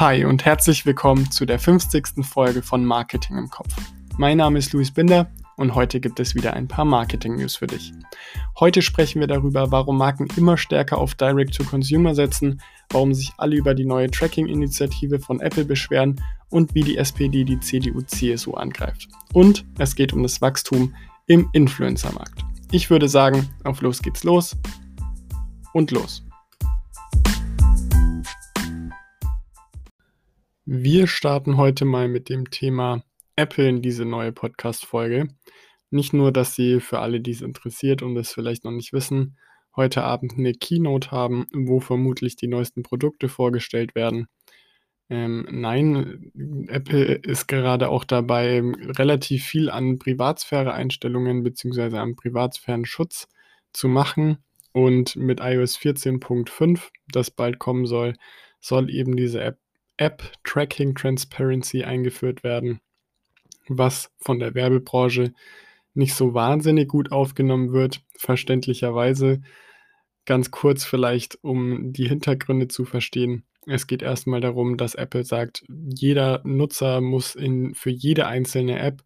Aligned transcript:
Hi 0.00 0.24
und 0.24 0.44
herzlich 0.44 0.84
willkommen 0.86 1.30
zu 1.30 1.46
der 1.46 1.60
50. 1.60 2.26
Folge 2.26 2.62
von 2.62 2.84
Marketing 2.84 3.38
im 3.38 3.48
Kopf. 3.48 3.72
Mein 4.18 4.38
Name 4.38 4.58
ist 4.58 4.72
Luis 4.72 4.90
Binder 4.90 5.30
und 5.56 5.76
heute 5.76 6.00
gibt 6.00 6.18
es 6.18 6.34
wieder 6.34 6.54
ein 6.54 6.66
paar 6.66 6.84
Marketing-News 6.84 7.54
für 7.54 7.68
dich. 7.68 7.92
Heute 8.58 8.82
sprechen 8.82 9.20
wir 9.20 9.28
darüber, 9.28 9.70
warum 9.70 9.96
Marken 9.96 10.26
immer 10.36 10.56
stärker 10.56 10.98
auf 10.98 11.14
Direct-to-Consumer 11.14 12.16
setzen, 12.16 12.60
warum 12.90 13.14
sich 13.14 13.30
alle 13.36 13.54
über 13.54 13.72
die 13.72 13.84
neue 13.84 14.10
Tracking-Initiative 14.10 15.20
von 15.20 15.38
Apple 15.38 15.64
beschweren 15.64 16.20
und 16.50 16.74
wie 16.74 16.82
die 16.82 16.96
SPD 16.96 17.44
die 17.44 17.60
CDU-CSU 17.60 18.54
angreift. 18.54 19.06
Und 19.32 19.64
es 19.78 19.94
geht 19.94 20.12
um 20.12 20.24
das 20.24 20.42
Wachstum 20.42 20.92
im 21.28 21.48
Influencer-Markt. 21.52 22.44
Ich 22.72 22.90
würde 22.90 23.08
sagen, 23.08 23.48
auf 23.62 23.80
los 23.80 24.02
geht's 24.02 24.24
los 24.24 24.56
und 25.72 25.92
los. 25.92 26.24
Wir 30.66 31.08
starten 31.08 31.58
heute 31.58 31.84
mal 31.84 32.08
mit 32.08 32.30
dem 32.30 32.50
Thema 32.50 33.04
Apple 33.36 33.68
in 33.68 33.82
diese 33.82 34.06
neue 34.06 34.32
Podcast-Folge. 34.32 35.28
Nicht 35.90 36.14
nur, 36.14 36.32
dass 36.32 36.54
Sie 36.54 36.80
für 36.80 37.00
alle, 37.00 37.20
die 37.20 37.32
es 37.32 37.42
interessiert 37.42 38.00
und 38.00 38.16
es 38.16 38.32
vielleicht 38.32 38.64
noch 38.64 38.70
nicht 38.70 38.94
wissen, 38.94 39.36
heute 39.76 40.04
Abend 40.04 40.38
eine 40.38 40.54
Keynote 40.54 41.10
haben, 41.10 41.44
wo 41.52 41.80
vermutlich 41.80 42.36
die 42.36 42.48
neuesten 42.48 42.82
Produkte 42.82 43.28
vorgestellt 43.28 43.94
werden. 43.94 44.28
Ähm, 45.10 45.46
nein, 45.50 46.32
Apple 46.68 47.16
ist 47.16 47.46
gerade 47.46 47.90
auch 47.90 48.04
dabei, 48.04 48.62
relativ 48.62 49.44
viel 49.44 49.68
an 49.68 49.98
Privatsphäre-Einstellungen 49.98 51.42
bzw. 51.42 51.98
am 51.98 52.16
Privatsphärenschutz 52.16 53.28
zu 53.74 53.88
machen. 53.88 54.38
Und 54.72 55.14
mit 55.16 55.40
iOS 55.40 55.76
14.5, 55.76 56.88
das 57.08 57.30
bald 57.30 57.58
kommen 57.58 57.84
soll, 57.84 58.14
soll 58.60 58.88
eben 58.88 59.14
diese 59.14 59.42
App 59.42 59.58
App 59.96 60.32
Tracking 60.44 60.94
Transparency 60.94 61.84
eingeführt 61.84 62.42
werden, 62.42 62.80
was 63.68 64.10
von 64.18 64.38
der 64.38 64.54
Werbebranche 64.54 65.32
nicht 65.94 66.14
so 66.14 66.34
wahnsinnig 66.34 66.88
gut 66.88 67.12
aufgenommen 67.12 67.72
wird, 67.72 68.02
verständlicherweise. 68.16 69.40
Ganz 70.26 70.50
kurz 70.50 70.84
vielleicht, 70.84 71.38
um 71.42 71.92
die 71.92 72.08
Hintergründe 72.08 72.68
zu 72.68 72.84
verstehen. 72.84 73.44
Es 73.66 73.86
geht 73.86 74.02
erstmal 74.02 74.40
darum, 74.40 74.76
dass 74.76 74.94
Apple 74.94 75.24
sagt, 75.24 75.64
jeder 75.68 76.40
Nutzer 76.44 77.00
muss 77.00 77.34
in, 77.34 77.74
für 77.74 77.90
jede 77.90 78.26
einzelne 78.26 78.78
App 78.78 79.02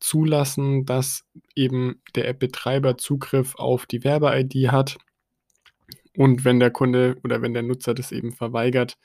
zulassen, 0.00 0.84
dass 0.84 1.24
eben 1.54 2.02
der 2.14 2.28
App-Betreiber 2.28 2.98
Zugriff 2.98 3.54
auf 3.56 3.86
die 3.86 4.04
Werbe-ID 4.04 4.70
hat. 4.70 4.98
Und 6.16 6.44
wenn 6.44 6.60
der 6.60 6.70
Kunde 6.70 7.16
oder 7.24 7.42
wenn 7.42 7.54
der 7.54 7.62
Nutzer 7.62 7.94
das 7.94 8.12
eben 8.12 8.32
verweigert, 8.32 8.96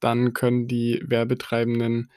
dann 0.00 0.32
können 0.32 0.68
die 0.68 1.02
Werbetreibenden 1.04 2.10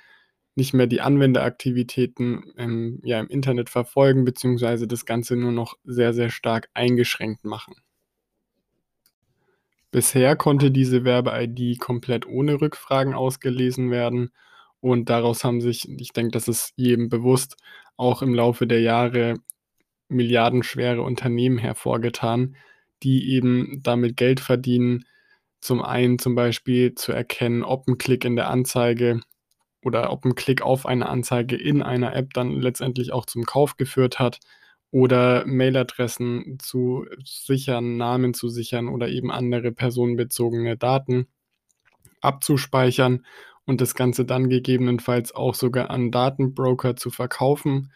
nicht 0.56 0.74
mehr 0.74 0.88
die 0.88 1.02
Anwenderaktivitäten 1.02 2.54
ähm, 2.58 3.00
ja, 3.04 3.20
im 3.20 3.28
Internet 3.28 3.70
verfolgen, 3.70 4.26
beziehungsweise 4.26 4.88
das 4.88 5.06
Ganze 5.06 5.36
nur 5.36 5.52
noch 5.52 5.76
sehr, 5.84 6.14
sehr 6.14 6.30
stark 6.30 6.70
eingeschränkt 6.74 7.46
machen. 7.46 7.76
Bisher 9.92 10.36
konnte 10.36 10.70
diese 10.70 11.04
Werbe-ID 11.04 11.80
komplett 11.80 12.28
ohne 12.28 12.62
Rückfragen 12.62 13.16
ausgelesen 13.16 13.90
werden 13.90 14.32
und 14.82 15.10
daraus 15.10 15.44
haben 15.44 15.62
sich, 15.62 15.90
ich 16.00 16.14
denke, 16.14 16.32
das 16.32 16.48
ist 16.48 16.74
jedem 16.76 17.10
bewusst, 17.10 17.58
auch 17.98 18.22
im 18.22 18.34
Laufe 18.36 18.68
der 18.68 18.82
Jahre 18.82 19.36
milliardenschwere 20.10 21.02
Unternehmen 21.02 21.58
hervorgetan, 21.58 22.56
die 23.04 23.32
eben 23.32 23.82
damit 23.84 24.18
Geld 24.18 24.40
verdienen, 24.40 25.06
zum 25.62 25.82
einen 25.82 26.20
zum 26.20 26.36
Beispiel 26.36 26.96
zu 26.96 27.12
erkennen, 27.12 27.64
ob 27.64 27.88
ein 27.88 27.98
Klick 27.98 28.26
in 28.26 28.36
der 28.36 28.50
Anzeige 28.50 29.20
oder 29.84 30.12
ob 30.12 30.26
ein 30.26 30.36
Klick 30.36 30.62
auf 30.62 30.86
eine 30.86 31.10
Anzeige 31.10 31.56
in 31.56 31.82
einer 31.82 32.16
App 32.16 32.34
dann 32.34 32.52
letztendlich 32.60 33.12
auch 33.14 33.26
zum 33.26 33.46
Kauf 33.46 33.78
geführt 33.78 34.20
hat 34.20 34.40
oder 34.92 35.46
Mailadressen 35.46 36.58
zu 36.60 37.06
sichern, 37.24 37.98
Namen 37.98 38.34
zu 38.34 38.50
sichern 38.50 38.88
oder 38.88 39.10
eben 39.10 39.32
andere 39.32 39.72
personenbezogene 39.72 40.78
Daten 40.78 41.28
abzuspeichern 42.22 43.26
und 43.66 43.82
das 43.82 43.94
Ganze 43.96 44.26
dann 44.26 44.50
gegebenenfalls 44.50 45.34
auch 45.34 45.54
sogar 45.54 45.90
an 45.92 46.12
Datenbroker 46.12 46.96
zu 46.96 47.12
verkaufen. 47.12 47.92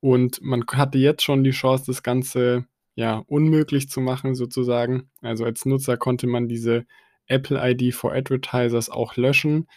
Und 0.00 0.42
man 0.42 0.64
hatte 0.72 0.98
jetzt 0.98 1.22
schon 1.22 1.42
die 1.42 1.52
Chance, 1.52 1.84
das 1.86 2.02
Ganze 2.02 2.66
ja, 2.96 3.22
unmöglich 3.28 3.88
zu 3.88 4.00
machen 4.00 4.34
sozusagen. 4.34 5.10
Also 5.20 5.44
als 5.44 5.66
Nutzer 5.66 5.96
konnte 5.96 6.26
man 6.26 6.48
diese 6.48 6.86
Apple 7.26 7.60
ID 7.62 7.94
for 7.94 8.12
Advertisers 8.12 8.90
auch 8.90 9.16
löschen. 9.16 9.68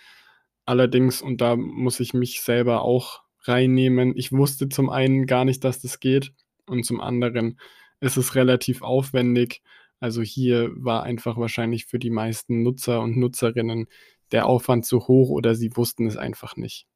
Allerdings, 0.66 1.22
und 1.22 1.42
da 1.42 1.56
muss 1.56 2.00
ich 2.00 2.14
mich 2.14 2.42
selber 2.42 2.82
auch 2.82 3.22
reinnehmen, 3.44 4.14
ich 4.16 4.32
wusste 4.32 4.70
zum 4.70 4.90
einen 4.90 5.28
gar 5.28 5.46
nicht, 5.46 5.64
dass 5.64 5.82
das 5.82 6.00
geht 6.00 6.34
und 6.66 6.86
zum 6.86 7.02
anderen 7.02 7.60
ist 8.00 8.18
es 8.18 8.36
relativ 8.36 8.82
aufwendig. 8.82 9.62
Also 10.00 10.22
hier 10.22 10.72
war 10.76 11.04
einfach 11.04 11.38
wahrscheinlich 11.38 11.86
für 11.86 12.00
die 12.00 12.12
meisten 12.12 12.64
Nutzer 12.64 13.02
und 13.02 13.18
Nutzerinnen 13.18 13.88
der 14.32 14.46
Aufwand 14.46 14.86
zu 14.86 15.08
hoch 15.08 15.30
oder 15.30 15.56
sie 15.56 15.76
wussten 15.76 16.08
es 16.08 16.16
einfach 16.16 16.56
nicht. 16.56 16.88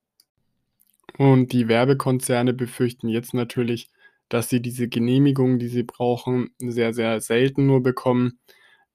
Und 1.18 1.52
die 1.52 1.68
Werbekonzerne 1.68 2.54
befürchten 2.54 3.10
jetzt 3.10 3.34
natürlich, 3.34 3.90
dass 4.30 4.50
sie 4.50 4.62
diese 4.62 4.88
Genehmigung, 4.88 5.60
die 5.60 5.68
sie 5.68 5.84
brauchen, 5.84 6.50
sehr, 6.60 6.94
sehr 6.94 7.22
selten 7.22 7.66
nur 7.66 7.84
bekommen 7.84 8.40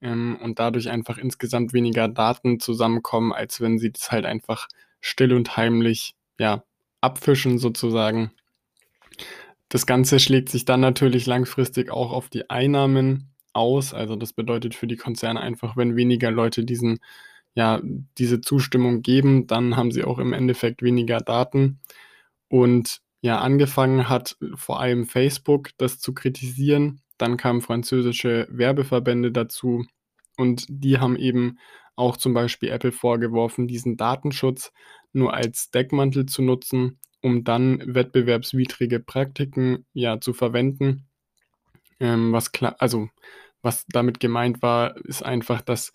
ähm, 0.00 0.38
und 0.42 0.58
dadurch 0.58 0.88
einfach 0.90 1.18
insgesamt 1.18 1.72
weniger 1.72 2.08
Daten 2.08 2.60
zusammenkommen, 2.60 3.32
als 3.32 3.60
wenn 3.60 3.78
sie 3.78 3.92
das 3.92 4.10
halt 4.10 4.26
einfach 4.26 4.68
still 5.00 5.32
und 5.32 5.56
heimlich, 5.56 6.14
ja, 6.38 6.64
abfischen 7.00 7.58
sozusagen. 7.58 8.32
Das 9.68 9.86
Ganze 9.86 10.18
schlägt 10.18 10.48
sich 10.48 10.64
dann 10.64 10.80
natürlich 10.80 11.26
langfristig 11.26 11.90
auch 11.90 12.12
auf 12.12 12.28
die 12.28 12.48
Einnahmen 12.50 13.34
aus. 13.52 13.92
Also 13.94 14.16
das 14.16 14.32
bedeutet 14.32 14.74
für 14.74 14.86
die 14.86 14.96
Konzerne 14.96 15.40
einfach, 15.40 15.76
wenn 15.76 15.96
weniger 15.96 16.30
Leute 16.30 16.64
diesen, 16.64 17.00
ja, 17.54 17.80
diese 18.18 18.40
Zustimmung 18.40 19.02
geben, 19.02 19.46
dann 19.46 19.76
haben 19.76 19.92
sie 19.92 20.04
auch 20.04 20.18
im 20.18 20.32
Endeffekt 20.32 20.82
weniger 20.82 21.18
Daten. 21.20 21.80
Und 22.48 23.00
ja 23.20 23.38
angefangen 23.40 24.08
hat, 24.08 24.36
vor 24.54 24.80
allem 24.80 25.06
Facebook 25.06 25.70
das 25.78 25.98
zu 25.98 26.14
kritisieren. 26.14 27.02
Dann 27.16 27.36
kamen 27.36 27.62
französische 27.62 28.46
Werbeverbände 28.50 29.32
dazu 29.32 29.84
und 30.36 30.66
die 30.68 30.98
haben 30.98 31.16
eben 31.16 31.58
auch 31.96 32.16
zum 32.16 32.32
Beispiel 32.32 32.68
Apple 32.68 32.92
vorgeworfen, 32.92 33.66
diesen 33.66 33.96
Datenschutz 33.96 34.72
nur 35.12 35.34
als 35.34 35.70
Deckmantel 35.70 36.26
zu 36.26 36.42
nutzen, 36.42 37.00
um 37.22 37.42
dann 37.42 37.82
wettbewerbswidrige 37.92 39.00
Praktiken 39.00 39.84
ja 39.92 40.20
zu 40.20 40.32
verwenden. 40.32 41.08
Ähm, 41.98 42.32
was 42.32 42.52
klar, 42.52 42.76
also 42.78 43.08
was 43.62 43.84
damit 43.88 44.20
gemeint 44.20 44.62
war, 44.62 44.96
ist 45.04 45.24
einfach, 45.24 45.60
dass 45.60 45.92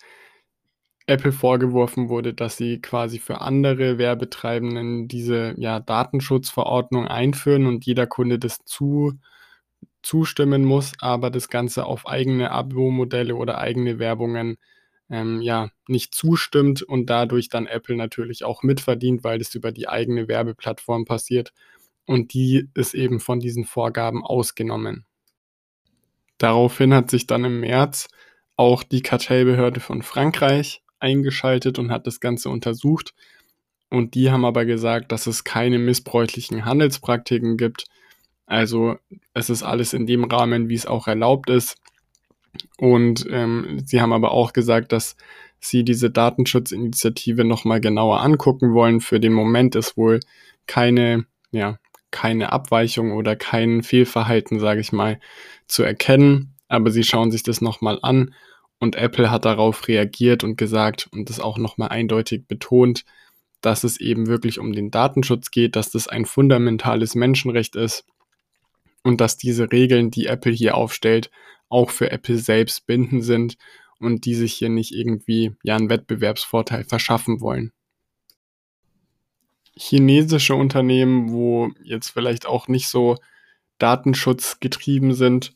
Apple 1.06 1.32
vorgeworfen 1.32 2.08
wurde, 2.08 2.32
dass 2.32 2.56
sie 2.56 2.80
quasi 2.80 3.18
für 3.18 3.40
andere 3.42 3.98
Werbetreibenden 3.98 5.06
diese 5.06 5.54
ja, 5.58 5.80
Datenschutzverordnung 5.80 7.06
einführen 7.06 7.66
und 7.66 7.84
jeder 7.84 8.06
Kunde 8.06 8.38
das 8.38 8.64
zu, 8.64 9.18
zustimmen 10.02 10.64
muss, 10.64 10.92
aber 11.00 11.30
das 11.30 11.48
Ganze 11.48 11.84
auf 11.84 12.06
eigene 12.06 12.50
Abo-Modelle 12.50 13.34
oder 13.36 13.58
eigene 13.58 13.98
Werbungen 13.98 14.56
ähm, 15.10 15.42
ja 15.42 15.70
nicht 15.88 16.14
zustimmt 16.14 16.82
und 16.82 17.10
dadurch 17.10 17.50
dann 17.50 17.66
Apple 17.66 17.96
natürlich 17.96 18.44
auch 18.44 18.62
mitverdient, 18.62 19.24
weil 19.24 19.38
das 19.38 19.54
über 19.54 19.72
die 19.72 19.88
eigene 19.88 20.28
Werbeplattform 20.28 21.04
passiert 21.04 21.52
und 22.06 22.32
die 22.32 22.70
ist 22.74 22.94
eben 22.94 23.20
von 23.20 23.40
diesen 23.40 23.64
Vorgaben 23.64 24.24
ausgenommen. 24.24 25.04
Daraufhin 26.38 26.94
hat 26.94 27.10
sich 27.10 27.26
dann 27.26 27.44
im 27.44 27.60
März 27.60 28.08
auch 28.56 28.82
die 28.82 29.02
Kartellbehörde 29.02 29.80
von 29.80 30.02
Frankreich 30.02 30.83
eingeschaltet 31.04 31.78
und 31.78 31.92
hat 31.92 32.06
das 32.06 32.18
Ganze 32.18 32.48
untersucht. 32.48 33.14
Und 33.90 34.14
die 34.14 34.30
haben 34.30 34.44
aber 34.44 34.64
gesagt, 34.64 35.12
dass 35.12 35.26
es 35.26 35.44
keine 35.44 35.78
missbräuchlichen 35.78 36.64
Handelspraktiken 36.64 37.56
gibt. 37.56 37.84
Also 38.46 38.96
es 39.34 39.50
ist 39.50 39.62
alles 39.62 39.92
in 39.92 40.06
dem 40.06 40.24
Rahmen, 40.24 40.68
wie 40.68 40.74
es 40.74 40.86
auch 40.86 41.06
erlaubt 41.06 41.50
ist. 41.50 41.76
Und 42.78 43.26
ähm, 43.30 43.82
sie 43.84 44.00
haben 44.00 44.12
aber 44.12 44.32
auch 44.32 44.52
gesagt, 44.52 44.92
dass 44.92 45.16
sie 45.60 45.84
diese 45.84 46.10
Datenschutzinitiative 46.10 47.44
nochmal 47.44 47.80
genauer 47.80 48.20
angucken 48.20 48.72
wollen. 48.72 49.00
Für 49.00 49.20
den 49.20 49.32
Moment 49.32 49.76
ist 49.76 49.96
wohl 49.96 50.20
keine, 50.66 51.26
ja, 51.52 51.78
keine 52.10 52.52
Abweichung 52.52 53.12
oder 53.12 53.36
kein 53.36 53.82
Fehlverhalten, 53.82 54.58
sage 54.58 54.80
ich 54.80 54.92
mal, 54.92 55.20
zu 55.66 55.82
erkennen. 55.82 56.54
Aber 56.68 56.90
sie 56.90 57.04
schauen 57.04 57.30
sich 57.30 57.42
das 57.42 57.60
nochmal 57.60 57.98
an 58.02 58.34
und 58.78 58.96
Apple 58.96 59.30
hat 59.30 59.44
darauf 59.44 59.88
reagiert 59.88 60.44
und 60.44 60.56
gesagt 60.56 61.08
und 61.12 61.30
das 61.30 61.40
auch 61.40 61.58
nochmal 61.58 61.88
eindeutig 61.88 62.46
betont, 62.46 63.04
dass 63.60 63.84
es 63.84 63.98
eben 63.98 64.26
wirklich 64.26 64.58
um 64.58 64.72
den 64.72 64.90
Datenschutz 64.90 65.50
geht, 65.50 65.76
dass 65.76 65.90
das 65.90 66.08
ein 66.08 66.26
fundamentales 66.26 67.14
Menschenrecht 67.14 67.76
ist 67.76 68.04
und 69.02 69.20
dass 69.20 69.36
diese 69.36 69.72
Regeln, 69.72 70.10
die 70.10 70.26
Apple 70.26 70.52
hier 70.52 70.76
aufstellt, 70.76 71.30
auch 71.68 71.90
für 71.90 72.10
Apple 72.10 72.38
selbst 72.38 72.86
bindend 72.86 73.24
sind 73.24 73.56
und 74.00 74.26
die 74.26 74.34
sich 74.34 74.54
hier 74.54 74.68
nicht 74.68 74.92
irgendwie 74.92 75.52
ja 75.62 75.76
einen 75.76 75.88
Wettbewerbsvorteil 75.88 76.84
verschaffen 76.84 77.40
wollen. 77.40 77.72
chinesische 79.76 80.54
Unternehmen, 80.54 81.32
wo 81.32 81.70
jetzt 81.82 82.10
vielleicht 82.10 82.46
auch 82.46 82.68
nicht 82.68 82.88
so 82.88 83.16
datenschutzgetrieben 83.78 85.14
sind, 85.14 85.52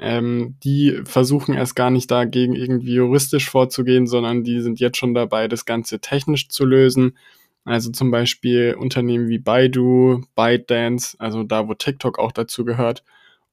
ähm, 0.00 0.56
die 0.62 1.00
versuchen 1.04 1.54
erst 1.54 1.74
gar 1.74 1.90
nicht 1.90 2.10
dagegen 2.10 2.54
irgendwie 2.54 2.94
juristisch 2.94 3.50
vorzugehen, 3.50 4.06
sondern 4.06 4.44
die 4.44 4.60
sind 4.60 4.80
jetzt 4.80 4.96
schon 4.98 5.14
dabei, 5.14 5.48
das 5.48 5.64
Ganze 5.64 6.00
technisch 6.00 6.48
zu 6.48 6.64
lösen. 6.64 7.16
Also 7.64 7.90
zum 7.90 8.10
Beispiel 8.10 8.76
Unternehmen 8.78 9.28
wie 9.28 9.38
Baidu, 9.38 10.22
ByteDance, 10.34 11.16
also 11.18 11.42
da, 11.42 11.68
wo 11.68 11.74
TikTok 11.74 12.18
auch 12.18 12.32
dazu 12.32 12.64
gehört, 12.64 13.02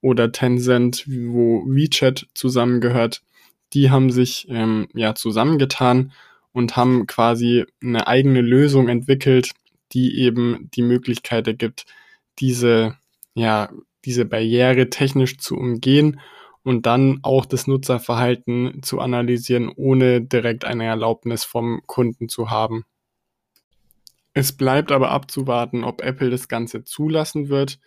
oder 0.02 0.32
Tencent, 0.32 1.06
wo 1.08 1.64
WeChat 1.66 2.28
zusammengehört, 2.36 3.24
die 3.74 3.90
haben 3.90 4.12
sich 4.12 4.46
ähm, 4.50 4.88
ja 4.94 5.16
zusammengetan 5.16 6.12
und 6.52 6.78
haben 6.78 7.08
quasi 7.08 7.66
eine 7.82 8.08
eigene 8.08 8.42
Lösung 8.42 8.88
entwickelt, 8.88 9.52
die 9.94 10.20
eben 10.20 10.70
die 10.76 10.84
Möglichkeit 10.84 11.48
ergibt, 11.48 11.86
diese 12.40 12.98
ja 13.34 13.70
diese 14.06 14.26
Barriere 14.26 14.90
technisch 14.90 15.38
zu 15.38 15.56
umgehen 15.58 16.20
und 16.64 16.86
dann 16.86 17.20
auch 17.22 17.46
das 17.46 17.68
Nutzerverhalten 17.68 18.82
zu 18.82 19.00
analysieren, 19.00 19.72
ohne 19.76 20.22
direkt 20.22 20.66
eine 20.66 20.86
Erlaubnis 20.86 21.44
vom 21.44 21.82
Kunden 21.86 22.30
zu 22.30 22.50
haben. 22.50 22.86
Es 24.34 24.52
bleibt 24.52 24.92
aber 24.92 25.12
abzuwarten, 25.12 25.84
ob 25.84 26.02
Apple 26.02 26.30
das 26.30 26.48
Ganze 26.48 26.84
zulassen 26.84 27.50
wird, 27.50 27.80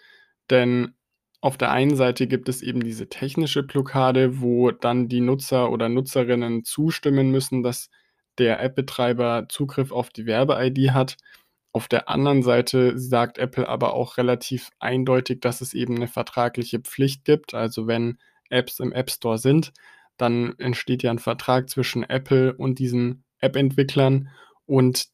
denn 0.48 0.94
auf 1.40 1.56
der 1.56 1.70
einen 1.70 1.94
Seite 1.94 2.26
gibt 2.26 2.48
es 2.48 2.62
eben 2.62 2.82
diese 2.82 3.08
technische 3.08 3.62
Blockade, 3.62 4.40
wo 4.40 4.70
dann 4.70 5.08
die 5.08 5.20
Nutzer 5.20 5.70
oder 5.70 5.88
Nutzerinnen 5.88 6.64
zustimmen 6.64 7.30
müssen, 7.30 7.62
dass 7.62 7.90
der 8.38 8.60
App-Betreiber 8.60 9.46
Zugriff 9.48 9.92
auf 9.92 10.10
die 10.10 10.26
Werbe-ID 10.26 10.90
hat. 10.92 11.16
Auf 11.78 11.86
der 11.86 12.08
anderen 12.08 12.42
Seite 12.42 12.98
sagt 12.98 13.38
Apple 13.38 13.68
aber 13.68 13.94
auch 13.94 14.16
relativ 14.16 14.70
eindeutig, 14.80 15.40
dass 15.40 15.60
es 15.60 15.74
eben 15.74 15.94
eine 15.94 16.08
vertragliche 16.08 16.80
Pflicht 16.80 17.24
gibt. 17.24 17.54
Also 17.54 17.86
wenn 17.86 18.18
Apps 18.50 18.80
im 18.80 18.90
App 18.90 19.12
Store 19.12 19.38
sind, 19.38 19.72
dann 20.16 20.58
entsteht 20.58 21.04
ja 21.04 21.12
ein 21.12 21.20
Vertrag 21.20 21.70
zwischen 21.70 22.02
Apple 22.02 22.52
und 22.52 22.80
diesen 22.80 23.22
App-Entwicklern 23.38 24.28
und 24.66 25.06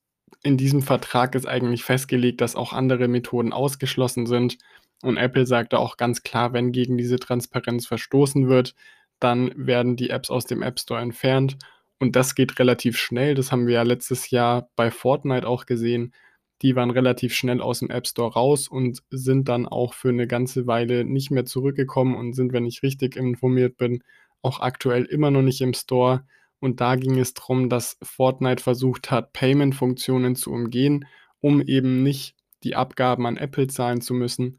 in 0.43 0.57
diesem 0.57 0.81
Vertrag 0.81 1.35
ist 1.35 1.47
eigentlich 1.47 1.85
festgelegt, 1.85 2.41
dass 2.41 2.57
auch 2.57 2.73
andere 2.73 3.09
Methoden 3.09 3.53
ausgeschlossen 3.53 4.25
sind. 4.25 4.57
Und 5.03 5.19
Apple 5.19 5.45
sagte 5.45 5.79
auch 5.79 5.99
ganz 5.99 6.23
klar, 6.23 6.55
wenn 6.55 6.73
gegen 6.73 6.97
diese 6.97 7.19
Transparenz 7.19 7.87
verstoßen 7.87 8.49
wird, 8.49 8.75
dann 9.21 9.53
werden 9.55 9.97
die 9.97 10.09
Apps 10.09 10.31
aus 10.31 10.47
dem 10.47 10.63
App 10.63 10.81
Store 10.81 11.03
entfernt. 11.03 11.59
Und 12.01 12.17
das 12.17 12.35
geht 12.35 12.59
relativ 12.59 12.97
schnell. 12.97 13.35
Das 13.35 13.53
haben 13.53 13.67
wir 13.67 13.75
ja 13.75 13.83
letztes 13.83 14.31
Jahr 14.31 14.71
bei 14.77 14.91
Fortnite 14.91 15.47
auch 15.47 15.67
gesehen. 15.67 16.15
Die 16.63 16.77
waren 16.77 16.91
relativ 16.91 17.35
schnell 17.35 17.61
aus 17.61 17.81
dem 17.81 17.91
App 17.91 18.07
Store 18.07 18.33
raus 18.33 18.69
und 18.69 19.03
sind 19.11 19.49
dann 19.49 19.67
auch 19.67 19.95
für 19.95 20.11
eine 20.11 20.27
ganze 20.27 20.67
Weile 20.67 21.05
nicht 21.05 21.31
mehr 21.31 21.45
zurückgekommen 21.45 22.15
und 22.15 22.35
sind, 22.35 22.53
wenn 22.53 22.67
ich 22.67 22.83
richtig 22.83 23.17
informiert 23.17 23.77
bin, 23.77 24.03
auch 24.43 24.61
aktuell 24.61 25.05
immer 25.05 25.31
noch 25.31 25.43
nicht 25.43 25.61
im 25.61 25.75
Store. 25.75 26.25
Und 26.61 26.81
da 26.81 26.97
ging 26.97 27.19
es 27.19 27.35
darum, 27.35 27.69
dass 27.69 27.99
Fortnite 28.03 28.63
versucht 28.63 29.11
hat, 29.11 29.33
Payment-Funktionen 29.33 30.37
zu 30.37 30.53
umgehen, 30.53 31.07
um 31.41 31.61
eben 31.61 32.03
nicht 32.03 32.37
die 32.63 32.77
Abgaben 32.77 33.27
an 33.27 33.37
Apple 33.37 33.67
zahlen 33.67 34.01
zu 34.01 34.15
müssen. 34.15 34.59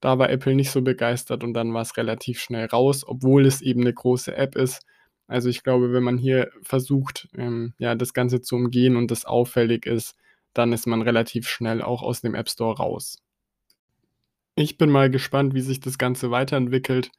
Da 0.00 0.18
war 0.18 0.30
Apple 0.30 0.54
nicht 0.54 0.70
so 0.70 0.82
begeistert 0.82 1.44
und 1.44 1.54
dann 1.54 1.72
war 1.72 1.82
es 1.82 1.96
relativ 1.96 2.40
schnell 2.40 2.66
raus, 2.66 3.04
obwohl 3.06 3.46
es 3.46 3.62
eben 3.62 3.82
eine 3.82 3.94
große 3.94 4.36
App 4.36 4.56
ist. 4.56 4.84
Also 5.26 5.48
ich 5.48 5.62
glaube, 5.62 5.92
wenn 5.92 6.02
man 6.02 6.18
hier 6.18 6.50
versucht, 6.62 7.28
ähm, 7.36 7.74
ja, 7.78 7.94
das 7.94 8.12
Ganze 8.12 8.40
zu 8.40 8.56
umgehen 8.56 8.96
und 8.96 9.10
das 9.10 9.24
auffällig 9.24 9.86
ist, 9.86 10.16
dann 10.56 10.72
ist 10.72 10.86
man 10.86 11.02
relativ 11.02 11.48
schnell 11.48 11.82
auch 11.82 12.02
aus 12.02 12.20
dem 12.20 12.34
App 12.34 12.48
Store 12.48 12.76
raus. 12.76 13.18
Ich 14.54 14.78
bin 14.78 14.90
mal 14.90 15.10
gespannt, 15.10 15.54
wie 15.54 15.60
sich 15.60 15.80
das 15.80 15.98
Ganze 15.98 16.30
weiterentwickelt. 16.30 17.10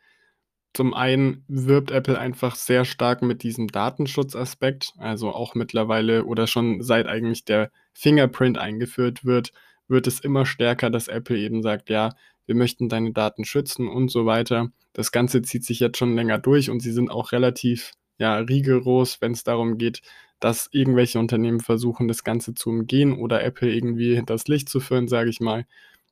Zum 0.74 0.94
einen 0.94 1.44
wirbt 1.48 1.92
Apple 1.92 2.18
einfach 2.18 2.56
sehr 2.56 2.84
stark 2.84 3.22
mit 3.22 3.44
diesem 3.44 3.68
Datenschutzaspekt, 3.68 4.94
also 4.98 5.30
auch 5.32 5.56
mittlerweile 5.56 6.26
oder 6.26 6.48
schon 6.48 6.82
seit 6.82 7.08
eigentlich 7.08 7.46
der 7.46 7.72
Fingerprint 7.94 8.58
eingeführt 8.58 9.24
wird, 9.24 9.54
wird 9.88 10.08
es 10.08 10.20
immer 10.20 10.46
stärker, 10.46 10.90
dass 10.90 11.08
Apple 11.08 11.38
eben 11.38 11.62
sagt, 11.62 11.90
ja, 11.90 12.16
wir 12.46 12.56
möchten 12.56 12.90
deine 12.90 13.12
Daten 13.12 13.46
schützen 13.46 13.88
und 13.88 14.10
so 14.10 14.26
weiter. 14.26 14.72
Das 14.94 15.12
Ganze 15.12 15.42
zieht 15.42 15.64
sich 15.64 15.80
jetzt 15.80 15.98
schon 15.98 16.16
länger 16.16 16.40
durch 16.40 16.70
und 16.70 16.80
sie 16.80 16.92
sind 16.92 17.12
auch 17.12 17.32
relativ 17.32 17.92
ja, 18.18 18.38
rigoros, 18.38 19.22
wenn 19.22 19.34
es 19.34 19.44
darum 19.44 19.78
geht, 19.78 20.02
dass 20.40 20.70
irgendwelche 20.72 21.20
Unternehmen 21.20 21.60
versuchen, 21.60 22.08
das 22.08 22.24
Ganze 22.24 22.54
zu 22.54 22.70
umgehen 22.70 23.18
oder 23.18 23.44
Apple 23.44 23.74
irgendwie 23.74 24.16
hinters 24.16 24.48
Licht 24.48 24.70
zu 24.70 24.80
führen, 24.80 25.08
sage 25.08 25.30
ich 25.30 25.40
mal. 25.40 25.66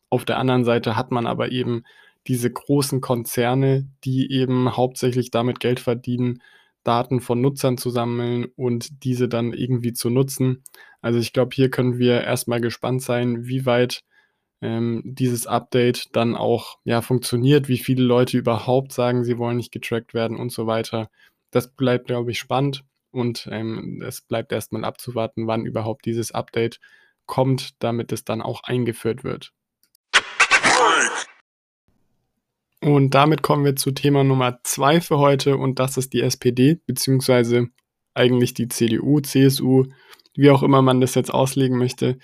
Auf 0.10 0.25
der 0.25 0.38
anderen 0.38 0.63
Seite 0.63 0.96
hat 0.96 1.12
man 1.12 1.28
aber 1.28 1.52
eben 1.52 1.84
diese 2.28 2.52
großen 2.52 3.02
Konzerne, 3.02 3.88
die 4.04 4.31
eben 4.31 4.75
hauptsächlich 4.75 5.31
damit 5.31 5.60
Geld 5.60 5.80
verdienen, 5.80 6.42
Daten 6.84 7.19
von 7.19 7.42
Nutzern 7.42 7.78
zu 7.78 7.90
sammeln 7.90 8.46
und 8.56 9.04
diese 9.04 9.28
dann 9.28 9.54
irgendwie 9.54 9.94
zu 9.94 10.10
nutzen. 10.10 10.63
Also 11.02 11.19
ich 11.19 11.34
glaube, 11.34 11.56
hier 11.56 11.69
können 11.69 11.98
wir 11.98 12.22
erstmal 12.24 12.62
gespannt 12.62 13.02
sein, 13.02 13.48
wie 13.48 13.66
weit 13.66 14.02
ähm, 14.62 15.02
dieses 15.06 15.48
Update 15.48 16.16
dann 16.16 16.36
auch 16.36 16.78
ja, 16.84 17.02
funktioniert, 17.02 17.68
wie 17.69 17.78
viele 17.78 18.04
Leute 18.04 18.38
überhaupt 18.38 18.94
sagen, 18.94 19.24
sie 19.24 19.38
wollen 19.38 19.57
nicht 19.57 19.72
getrackt 19.72 20.13
werden 20.13 20.38
und 20.38 20.52
so 20.52 20.68
weiter. 20.68 21.10
Das 21.56 21.69
bleibt, 21.69 22.07
glaube 22.07 22.31
ich, 22.31 22.40
spannend 22.40 22.84
und 23.12 23.48
ähm, 23.50 24.04
es 24.06 24.19
bleibt 24.19 24.52
erstmal 24.52 24.84
abzuwarten, 24.84 25.48
wann 25.48 25.66
überhaupt 25.66 26.04
dieses 26.04 26.34
Update 26.34 26.81
kommt, 27.28 27.81
damit 27.81 28.12
es 28.12 28.25
dann 28.25 28.42
auch 28.42 28.63
eingeführt 28.63 29.24
wird. 29.24 29.54
Und 32.81 33.12
damit 33.12 33.42
kommen 33.42 33.63
wir 33.63 33.78
zu 33.78 33.92
Thema 33.92 34.25
Nummer 34.25 34.60
zwei 34.63 35.00
für 35.00 35.18
heute 35.18 35.56
und 35.56 35.80
das 35.80 35.96
ist 35.96 36.12
die 36.12 36.19
SPD, 36.19 36.81
beziehungsweise 36.88 37.69
eigentlich 38.13 38.54
die 38.54 38.68
CDU, 38.68 39.22
CSU, 39.22 39.86
wie 40.34 40.50
auch 40.50 40.62
immer 40.62 40.81
man 40.81 41.00
das 41.00 41.16
jetzt 41.16 41.34
auslegen 41.34 41.78
möchte. 41.78 42.18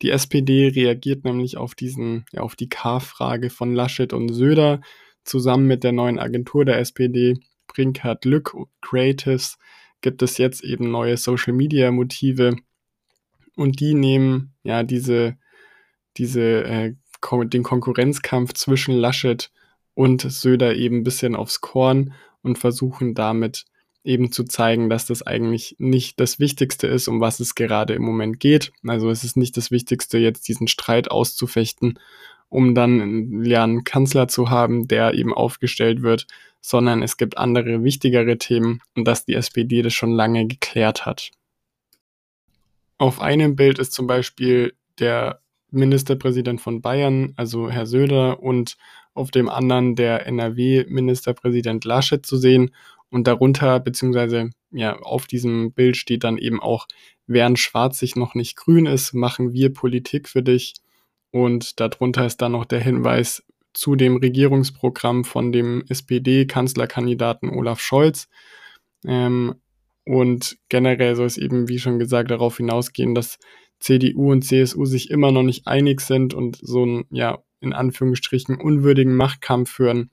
Die 0.00 0.08
SPD 0.08 0.68
reagiert 0.68 1.26
nämlich 1.26 1.58
auf 1.58 1.74
diesen, 1.74 2.24
ja, 2.32 2.40
auf 2.40 2.56
die 2.56 2.70
K-Frage 2.70 3.50
von 3.50 3.74
Laschet 3.74 4.14
und 4.14 4.30
Söder 4.30 4.80
zusammen 5.24 5.66
mit 5.66 5.84
der 5.84 5.92
neuen 5.92 6.18
Agentur 6.18 6.64
der 6.64 6.78
SPD, 6.78 7.34
Brinkert 7.68 8.24
Lück 8.24 8.54
Creatives, 8.80 9.58
gibt 10.00 10.22
es 10.22 10.38
jetzt 10.38 10.64
eben 10.64 10.90
neue 10.90 11.16
Social 11.16 11.52
Media 11.52 11.90
Motive 11.90 12.56
und 13.56 13.80
die 13.80 13.94
nehmen 13.94 14.54
ja 14.62 14.82
diese, 14.82 15.36
diese, 16.16 16.64
äh, 16.64 16.94
den 17.44 17.62
Konkurrenzkampf 17.62 18.54
zwischen 18.54 18.94
Laschet 18.96 19.50
und 19.94 20.22
Söder 20.22 20.76
eben 20.76 20.98
ein 20.98 21.04
bisschen 21.04 21.34
aufs 21.34 21.60
Korn 21.60 22.14
und 22.42 22.58
versuchen 22.58 23.14
damit 23.14 23.66
eben 24.04 24.30
zu 24.30 24.44
zeigen, 24.44 24.88
dass 24.88 25.06
das 25.06 25.22
eigentlich 25.22 25.76
nicht 25.78 26.20
das 26.20 26.38
Wichtigste 26.38 26.86
ist, 26.86 27.08
um 27.08 27.20
was 27.20 27.40
es 27.40 27.54
gerade 27.54 27.94
im 27.94 28.02
Moment 28.02 28.40
geht. 28.40 28.72
Also 28.86 29.10
es 29.10 29.24
ist 29.24 29.36
nicht 29.36 29.56
das 29.56 29.70
Wichtigste, 29.70 30.18
jetzt 30.18 30.46
diesen 30.48 30.68
Streit 30.68 31.10
auszufechten, 31.10 31.98
um 32.48 32.74
dann 32.74 33.00
einen 33.00 33.84
Kanzler 33.84 34.28
zu 34.28 34.50
haben, 34.50 34.88
der 34.88 35.14
eben 35.14 35.34
aufgestellt 35.34 36.02
wird, 36.02 36.26
sondern 36.60 37.02
es 37.02 37.16
gibt 37.16 37.38
andere, 37.38 37.84
wichtigere 37.84 38.38
Themen 38.38 38.80
und 38.94 39.06
dass 39.06 39.24
die 39.24 39.34
SPD 39.34 39.82
das 39.82 39.94
schon 39.94 40.12
lange 40.12 40.46
geklärt 40.46 41.06
hat. 41.06 41.30
Auf 42.98 43.20
einem 43.20 43.56
Bild 43.56 43.78
ist 43.78 43.92
zum 43.92 44.06
Beispiel 44.06 44.74
der 44.98 45.40
Ministerpräsident 45.70 46.60
von 46.60 46.80
Bayern, 46.80 47.32
also 47.36 47.70
Herr 47.70 47.86
Söder, 47.86 48.42
und 48.42 48.76
auf 49.14 49.30
dem 49.30 49.48
anderen 49.48 49.96
der 49.96 50.26
NRW-Ministerpräsident 50.26 51.84
Laschet 51.84 52.24
zu 52.24 52.36
sehen. 52.36 52.74
Und 53.10 53.26
darunter, 53.26 53.80
beziehungsweise 53.80 54.50
ja, 54.70 54.98
auf 54.98 55.26
diesem 55.26 55.72
Bild 55.72 55.96
steht 55.96 56.24
dann 56.24 56.38
eben 56.38 56.60
auch, 56.60 56.86
während 57.26 57.58
Schwarz 57.58 57.98
sich 57.98 58.16
noch 58.16 58.34
nicht 58.34 58.56
grün 58.56 58.86
ist, 58.86 59.12
machen 59.12 59.52
wir 59.52 59.72
Politik 59.72 60.28
für 60.28 60.42
dich. 60.42 60.74
Und 61.30 61.80
darunter 61.80 62.26
ist 62.26 62.38
dann 62.38 62.52
noch 62.52 62.64
der 62.64 62.80
Hinweis, 62.80 63.42
zu 63.78 63.94
dem 63.94 64.16
Regierungsprogramm 64.16 65.24
von 65.24 65.52
dem 65.52 65.84
SPD-Kanzlerkandidaten 65.88 67.48
Olaf 67.50 67.78
Scholz. 67.78 68.28
Ähm, 69.04 69.54
und 70.04 70.56
generell 70.68 71.14
soll 71.14 71.26
es 71.26 71.38
eben, 71.38 71.68
wie 71.68 71.78
schon 71.78 72.00
gesagt, 72.00 72.32
darauf 72.32 72.56
hinausgehen, 72.56 73.14
dass 73.14 73.38
CDU 73.78 74.32
und 74.32 74.42
CSU 74.42 74.84
sich 74.84 75.10
immer 75.10 75.30
noch 75.30 75.44
nicht 75.44 75.68
einig 75.68 76.00
sind 76.00 76.34
und 76.34 76.58
so 76.60 76.82
einen, 76.82 77.04
ja, 77.10 77.38
in 77.60 77.72
Anführungsstrichen 77.72 78.60
unwürdigen 78.60 79.14
Machtkampf 79.14 79.70
führen 79.70 80.10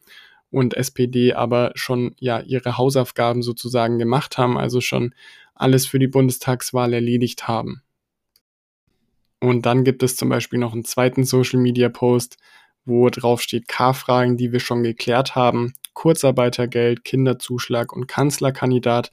und 0.52 0.76
SPD 0.76 1.34
aber 1.34 1.72
schon, 1.74 2.14
ja, 2.20 2.42
ihre 2.42 2.78
Hausaufgaben 2.78 3.42
sozusagen 3.42 3.98
gemacht 3.98 4.38
haben, 4.38 4.60
also 4.60 4.80
schon 4.80 5.16
alles 5.56 5.88
für 5.88 5.98
die 5.98 6.08
Bundestagswahl 6.08 6.94
erledigt 6.94 7.48
haben. 7.48 7.82
Und 9.40 9.66
dann 9.66 9.84
gibt 9.84 10.04
es 10.04 10.18
zum 10.18 10.30
Beispiel 10.30 10.60
noch 10.60 10.74
einen 10.74 10.86
zweiten 10.86 11.24
Social 11.24 11.60
Media 11.60 11.90
Post, 11.90 12.38
wo 12.86 13.10
drauf 13.10 13.42
steht 13.42 13.68
K-Fragen, 13.68 14.38
die 14.38 14.52
wir 14.52 14.60
schon 14.60 14.84
geklärt 14.84 15.36
haben, 15.36 15.74
Kurzarbeitergeld, 15.94 17.04
Kinderzuschlag 17.04 17.94
und 17.94 18.08
Kanzlerkandidat. 18.08 19.12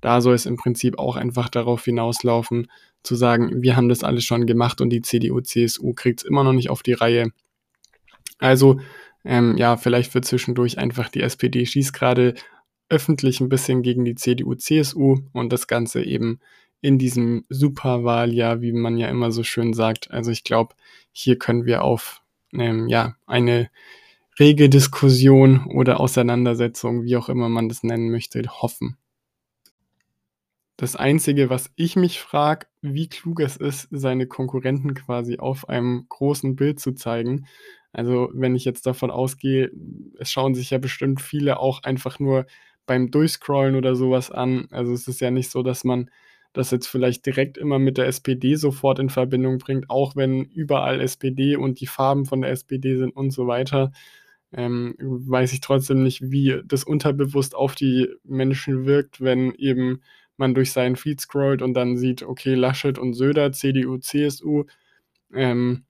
da 0.00 0.20
soll 0.20 0.34
es 0.34 0.44
im 0.44 0.56
Prinzip 0.56 0.98
auch 0.98 1.16
einfach 1.16 1.48
darauf 1.48 1.84
hinauslaufen, 1.84 2.70
zu 3.02 3.14
sagen, 3.14 3.62
wir 3.62 3.76
haben 3.76 3.88
das 3.88 4.02
alles 4.02 4.24
schon 4.24 4.46
gemacht 4.46 4.80
und 4.80 4.90
die 4.90 5.02
CDU, 5.02 5.40
CSU 5.40 5.94
kriegt 5.94 6.20
es 6.20 6.26
immer 6.26 6.44
noch 6.44 6.52
nicht 6.52 6.70
auf 6.70 6.82
die 6.82 6.92
Reihe. 6.92 7.30
Also, 8.38 8.80
ähm, 9.24 9.56
ja, 9.56 9.76
vielleicht 9.76 10.12
für 10.12 10.20
zwischendurch 10.20 10.78
einfach 10.78 11.08
die 11.08 11.22
SPD 11.22 11.64
schießt 11.64 11.92
gerade 11.92 12.34
öffentlich 12.88 13.40
ein 13.40 13.48
bisschen 13.48 13.82
gegen 13.82 14.04
die 14.04 14.14
CDU, 14.14 14.54
CSU 14.54 15.20
und 15.32 15.52
das 15.52 15.66
Ganze 15.66 16.02
eben 16.02 16.40
in 16.80 16.98
diesem 16.98 17.46
Superwahljahr, 17.48 18.60
wie 18.60 18.72
man 18.72 18.98
ja 18.98 19.08
immer 19.08 19.32
so 19.32 19.42
schön 19.42 19.72
sagt. 19.72 20.10
Also 20.10 20.30
ich 20.30 20.44
glaube, 20.44 20.74
hier 21.12 21.38
können 21.38 21.64
wir 21.64 21.82
auf 21.82 22.20
ähm, 22.54 22.88
ja, 22.88 23.16
eine 23.26 23.70
rege 24.38 24.68
Diskussion 24.68 25.66
oder 25.66 26.00
Auseinandersetzung, 26.00 27.04
wie 27.04 27.16
auch 27.16 27.28
immer 27.28 27.48
man 27.48 27.68
das 27.68 27.82
nennen 27.82 28.10
möchte, 28.10 28.42
hoffen. 28.48 28.96
Das 30.76 30.96
Einzige, 30.96 31.50
was 31.50 31.70
ich 31.76 31.94
mich 31.94 32.18
frage, 32.18 32.66
wie 32.82 33.08
klug 33.08 33.40
es 33.40 33.56
ist, 33.56 33.86
seine 33.92 34.26
Konkurrenten 34.26 34.94
quasi 34.94 35.38
auf 35.38 35.68
einem 35.68 36.06
großen 36.08 36.56
Bild 36.56 36.80
zu 36.80 36.92
zeigen. 36.92 37.46
Also 37.92 38.28
wenn 38.34 38.56
ich 38.56 38.64
jetzt 38.64 38.86
davon 38.86 39.12
ausgehe, 39.12 39.70
es 40.18 40.32
schauen 40.32 40.54
sich 40.56 40.70
ja 40.70 40.78
bestimmt 40.78 41.22
viele 41.22 41.60
auch 41.60 41.84
einfach 41.84 42.18
nur 42.18 42.46
beim 42.86 43.12
Durchscrollen 43.12 43.76
oder 43.76 43.94
sowas 43.94 44.32
an. 44.32 44.66
Also 44.72 44.92
es 44.92 45.06
ist 45.06 45.20
ja 45.20 45.30
nicht 45.30 45.50
so, 45.50 45.62
dass 45.62 45.84
man 45.84 46.10
das 46.54 46.70
jetzt 46.70 46.86
vielleicht 46.86 47.26
direkt 47.26 47.58
immer 47.58 47.78
mit 47.78 47.98
der 47.98 48.06
SPD 48.06 48.54
sofort 48.54 48.98
in 48.98 49.10
Verbindung 49.10 49.58
bringt, 49.58 49.90
auch 49.90 50.16
wenn 50.16 50.44
überall 50.44 51.00
SPD 51.00 51.56
und 51.56 51.80
die 51.80 51.86
Farben 51.86 52.24
von 52.24 52.40
der 52.40 52.50
SPD 52.50 52.96
sind 52.96 53.14
und 53.14 53.30
so 53.32 53.46
weiter 53.46 53.92
ähm, 54.54 54.94
weiß 54.98 55.52
ich 55.52 55.60
trotzdem 55.60 56.02
nicht, 56.02 56.30
wie 56.30 56.60
das 56.64 56.84
unterbewusst 56.84 57.54
auf 57.54 57.74
die 57.74 58.08
Menschen 58.22 58.86
wirkt, 58.86 59.20
wenn 59.20 59.52
eben 59.54 60.00
man 60.36 60.54
durch 60.54 60.72
seinen 60.72 60.96
Feed 60.96 61.20
scrollt 61.20 61.60
und 61.62 61.74
dann 61.74 61.96
sieht, 61.96 62.22
okay, 62.22 62.54
Laschet 62.54 62.98
und 62.98 63.14
Söder, 63.14 63.52
CDU, 63.52 63.98
CSU. 63.98 64.64
Ähm, 65.32 65.84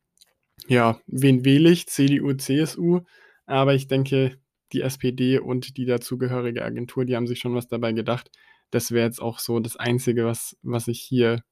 ja, 0.66 0.98
wen 1.06 1.44
wähle 1.44 1.70
ich? 1.70 1.88
CDU, 1.88 2.34
CSU. 2.34 3.00
Aber 3.46 3.74
ich 3.74 3.88
denke, 3.88 4.38
die 4.72 4.80
SPD 4.82 5.38
und 5.38 5.76
die 5.76 5.86
dazugehörige 5.86 6.64
Agentur, 6.64 7.04
die 7.04 7.16
haben 7.16 7.26
sich 7.26 7.38
schon 7.40 7.54
was 7.54 7.68
dabei 7.68 7.92
gedacht. 7.92 8.30
Das 8.74 8.90
wäre 8.90 9.06
jetzt 9.06 9.20
auch 9.20 9.38
so 9.38 9.60
das 9.60 9.76
Einzige, 9.76 10.26
was, 10.26 10.56
was 10.62 10.88
ich 10.88 11.00
hier 11.00 11.42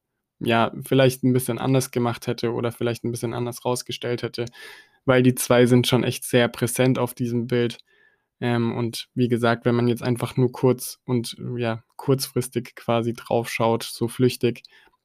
ja 0.41 0.73
vielleicht 0.83 1.23
ein 1.23 1.33
bisschen 1.33 1.59
anders 1.59 1.91
gemacht 1.91 2.27
hätte 2.27 2.53
oder 2.53 2.73
vielleicht 2.73 3.05
ein 3.05 3.13
bisschen 3.13 3.33
anders 3.33 3.65
rausgestellt 3.65 4.23
hätte 4.23 4.47
weil 5.05 5.23
die 5.23 5.35
zwei 5.35 5.67
sind 5.67 5.87
schon 5.87 6.05
echt 6.05 6.25
sehr 6.25 6.49
präsent 6.49 6.99
auf 6.99 7.15
diesem 7.15 7.47
Bild. 7.47 7.79
Ähm, 8.41 8.77
und 8.77 9.09
wie 9.15 9.29
gesagt, 9.29 9.65
wenn 9.65 9.75
man 9.75 9.89
jetzt 9.89 10.03
einfach 10.03 10.37
nur 10.37 10.53
kurz 10.53 11.01
und 11.05 11.37
ja, 11.57 11.85
kurzfristig 11.97 12.75
quasi 12.75 13.13
draufschaut, 13.13 13.83
so 13.85 14.09
flüchtig, 14.09 14.63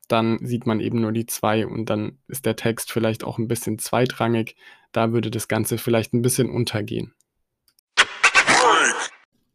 dann 0.07 0.39
sieht 0.45 0.65
man 0.65 0.79
eben 0.79 1.01
nur 1.01 1.11
die 1.11 1.25
zwei 1.25 1.67
und 1.67 1.89
dann 1.89 2.19
ist 2.27 2.45
der 2.45 2.55
Text 2.55 2.91
vielleicht 2.91 3.23
auch 3.23 3.37
ein 3.37 3.47
bisschen 3.47 3.77
zweitrangig. 3.77 4.55
Da 4.91 5.11
würde 5.11 5.29
das 5.29 5.47
Ganze 5.47 5.77
vielleicht 5.77 6.13
ein 6.13 6.21
bisschen 6.21 6.49
untergehen. 6.49 7.13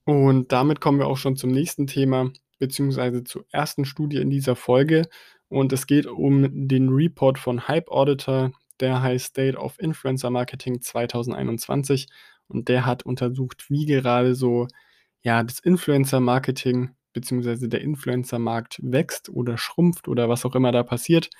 Und 0.04 0.52
damit 0.52 0.80
kommen 0.80 0.98
wir 0.98 1.06
auch 1.06 1.16
schon 1.16 1.36
zum 1.36 1.50
nächsten 1.50 1.86
Thema, 1.86 2.32
beziehungsweise 2.62 3.24
zur 3.24 3.44
ersten 3.50 3.84
Studie 3.84 4.18
in 4.18 4.30
dieser 4.30 4.54
Folge. 4.54 5.08
Und 5.48 5.72
es 5.72 5.88
geht 5.88 6.06
um 6.06 6.68
den 6.68 6.90
Report 6.90 7.36
von 7.36 7.66
Hype 7.66 7.90
Auditor, 7.90 8.52
der 8.78 9.02
heißt 9.02 9.26
State 9.26 9.58
of 9.58 9.80
Influencer 9.80 10.30
Marketing 10.30 10.80
2021 10.80 12.06
und 12.46 12.68
der 12.68 12.86
hat 12.86 13.02
untersucht, 13.02 13.68
wie 13.68 13.84
gerade 13.84 14.36
so 14.36 14.68
ja 15.22 15.42
das 15.42 15.58
Influencer 15.58 16.20
Marketing 16.20 16.90
bzw. 17.14 17.66
der 17.66 17.80
Influencer 17.80 18.38
Markt 18.38 18.78
wächst 18.80 19.28
oder 19.28 19.58
schrumpft 19.58 20.06
oder 20.06 20.28
was 20.28 20.44
auch 20.44 20.54
immer 20.54 20.70
da 20.70 20.84
passiert. 20.84 21.30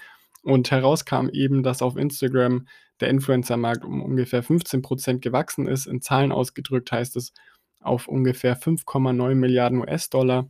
Und 0.43 0.73
herauskam 0.73 1.29
eben, 1.29 1.63
dass 1.63 1.83
auf 1.83 1.97
Instagram 1.97 2.67
der 2.99 3.11
Influencer-Markt 3.11 3.85
um 3.85 4.03
ungefähr 4.03 4.43
15% 4.43 5.21
gewachsen 5.21 5.69
ist. 5.69 5.87
In 5.87 6.01
Zahlen 6.01 6.33
ausgedrückt 6.33 6.91
heißt 6.91 7.15
es 7.15 7.33
auf 7.79 8.09
ungefähr 8.09 8.59
5,9 8.59 9.37
Milliarden 9.37 9.79
US-Dollar. 9.79 10.49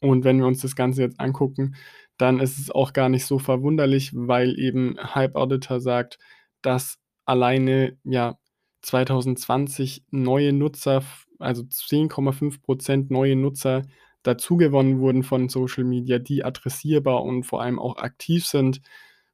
Und 0.00 0.24
wenn 0.24 0.38
wir 0.38 0.46
uns 0.46 0.60
das 0.60 0.76
Ganze 0.76 1.02
jetzt 1.02 1.20
angucken, 1.20 1.74
dann 2.18 2.40
ist 2.40 2.58
es 2.58 2.70
auch 2.70 2.92
gar 2.92 3.08
nicht 3.08 3.26
so 3.26 3.38
verwunderlich, 3.38 4.10
weil 4.14 4.58
eben 4.58 4.96
Hype 4.98 5.36
Auditor 5.36 5.80
sagt, 5.80 6.18
dass 6.62 6.98
alleine 7.24 7.98
ja 8.04 8.38
2020 8.82 10.04
neue 10.10 10.52
Nutzer, 10.52 11.02
also 11.38 11.62
10,5% 11.62 13.06
neue 13.10 13.36
Nutzer 13.36 13.82
dazugewonnen 14.22 15.00
wurden 15.00 15.22
von 15.22 15.48
Social 15.48 15.84
Media, 15.84 16.18
die 16.18 16.44
adressierbar 16.44 17.22
und 17.22 17.44
vor 17.44 17.62
allem 17.62 17.78
auch 17.78 17.96
aktiv 17.96 18.46
sind. 18.46 18.80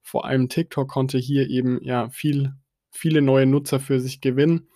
Vor 0.02 0.24
allem 0.24 0.48
TikTok 0.48 0.88
konnte 0.88 1.18
hier 1.18 1.48
eben 1.48 1.82
ja 1.82 2.10
viel, 2.10 2.52
viele 2.90 3.22
neue 3.22 3.46
Nutzer 3.46 3.80
für 3.80 4.00
sich 4.00 4.20
gewinnen. 4.20 4.68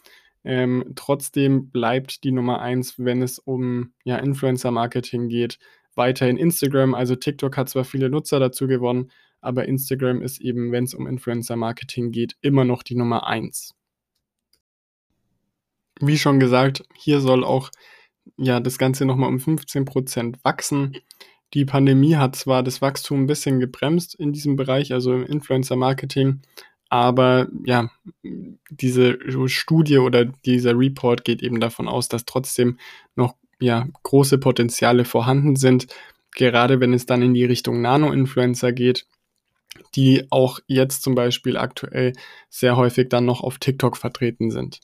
Ähm, 0.46 0.92
trotzdem 0.94 1.70
bleibt 1.70 2.22
die 2.22 2.30
Nummer 2.30 2.60
eins, 2.60 2.94
wenn 2.98 3.20
es 3.20 3.40
um 3.40 3.92
ja, 4.04 4.16
Influencer-Marketing 4.18 5.28
geht, 5.28 5.58
weiterhin 5.96 6.36
Instagram. 6.36 6.94
Also 6.94 7.16
TikTok 7.16 7.56
hat 7.56 7.68
zwar 7.68 7.82
viele 7.82 8.08
Nutzer 8.08 8.38
dazu 8.38 8.68
gewonnen, 8.68 9.10
aber 9.40 9.66
Instagram 9.66 10.22
ist 10.22 10.40
eben, 10.40 10.70
wenn 10.70 10.84
es 10.84 10.94
um 10.94 11.08
Influencer-Marketing 11.08 12.12
geht, 12.12 12.36
immer 12.42 12.64
noch 12.64 12.84
die 12.84 12.94
Nummer 12.94 13.26
eins. 13.26 13.74
Wie 16.00 16.16
schon 16.16 16.38
gesagt, 16.38 16.84
hier 16.94 17.18
soll 17.20 17.42
auch 17.42 17.72
ja 18.36 18.60
das 18.60 18.78
Ganze 18.78 19.04
nochmal 19.04 19.30
um 19.30 19.38
15% 19.38 20.44
wachsen. 20.44 20.96
Die 21.54 21.64
Pandemie 21.64 22.14
hat 22.14 22.36
zwar 22.36 22.62
das 22.62 22.80
Wachstum 22.80 23.22
ein 23.22 23.26
bisschen 23.26 23.58
gebremst 23.58 24.14
in 24.14 24.32
diesem 24.32 24.54
Bereich, 24.54 24.92
also 24.92 25.12
im 25.12 25.26
Influencer-Marketing, 25.26 26.42
aber 26.96 27.48
ja, 27.64 27.90
diese 28.70 29.18
Studie 29.48 29.98
oder 29.98 30.24
dieser 30.24 30.78
Report 30.78 31.24
geht 31.24 31.42
eben 31.42 31.60
davon 31.60 31.88
aus, 31.88 32.08
dass 32.08 32.24
trotzdem 32.24 32.78
noch 33.14 33.34
ja, 33.60 33.88
große 34.02 34.38
Potenziale 34.38 35.04
vorhanden 35.04 35.56
sind, 35.56 35.86
gerade 36.34 36.80
wenn 36.80 36.92
es 36.92 37.06
dann 37.06 37.22
in 37.22 37.34
die 37.34 37.44
Richtung 37.44 37.80
Nano-Influencer 37.80 38.72
geht, 38.72 39.06
die 39.94 40.26
auch 40.30 40.60
jetzt 40.66 41.02
zum 41.02 41.14
Beispiel 41.14 41.56
aktuell 41.56 42.12
sehr 42.48 42.76
häufig 42.76 43.08
dann 43.08 43.24
noch 43.24 43.42
auf 43.42 43.58
TikTok 43.58 43.96
vertreten 43.96 44.50
sind. 44.50 44.80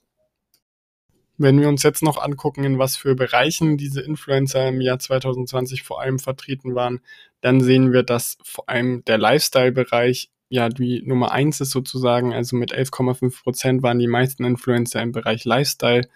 Wenn 1.38 1.60
wir 1.60 1.68
uns 1.68 1.82
jetzt 1.82 2.02
noch 2.02 2.22
angucken, 2.22 2.64
in 2.64 2.78
was 2.78 2.96
für 2.96 3.14
Bereichen 3.14 3.76
diese 3.76 4.02
Influencer 4.02 4.68
im 4.68 4.80
Jahr 4.80 4.98
2020 4.98 5.82
vor 5.82 6.00
allem 6.00 6.18
vertreten 6.18 6.74
waren, 6.74 7.00
dann 7.40 7.60
sehen 7.60 7.92
wir, 7.92 8.02
dass 8.02 8.38
vor 8.42 8.68
allem 8.68 9.04
der 9.06 9.18
Lifestyle-Bereich 9.18 10.30
ja 10.52 10.68
die 10.68 11.02
Nummer 11.02 11.32
eins 11.32 11.62
ist 11.62 11.70
sozusagen. 11.70 12.34
Also 12.34 12.56
mit 12.56 12.74
11,5 12.74 13.42
Prozent 13.42 13.82
waren 13.82 13.98
die 13.98 14.06
meisten 14.06 14.44
Influencer 14.44 15.00
im 15.00 15.10
Bereich 15.10 15.46
Lifestyle. 15.46 16.06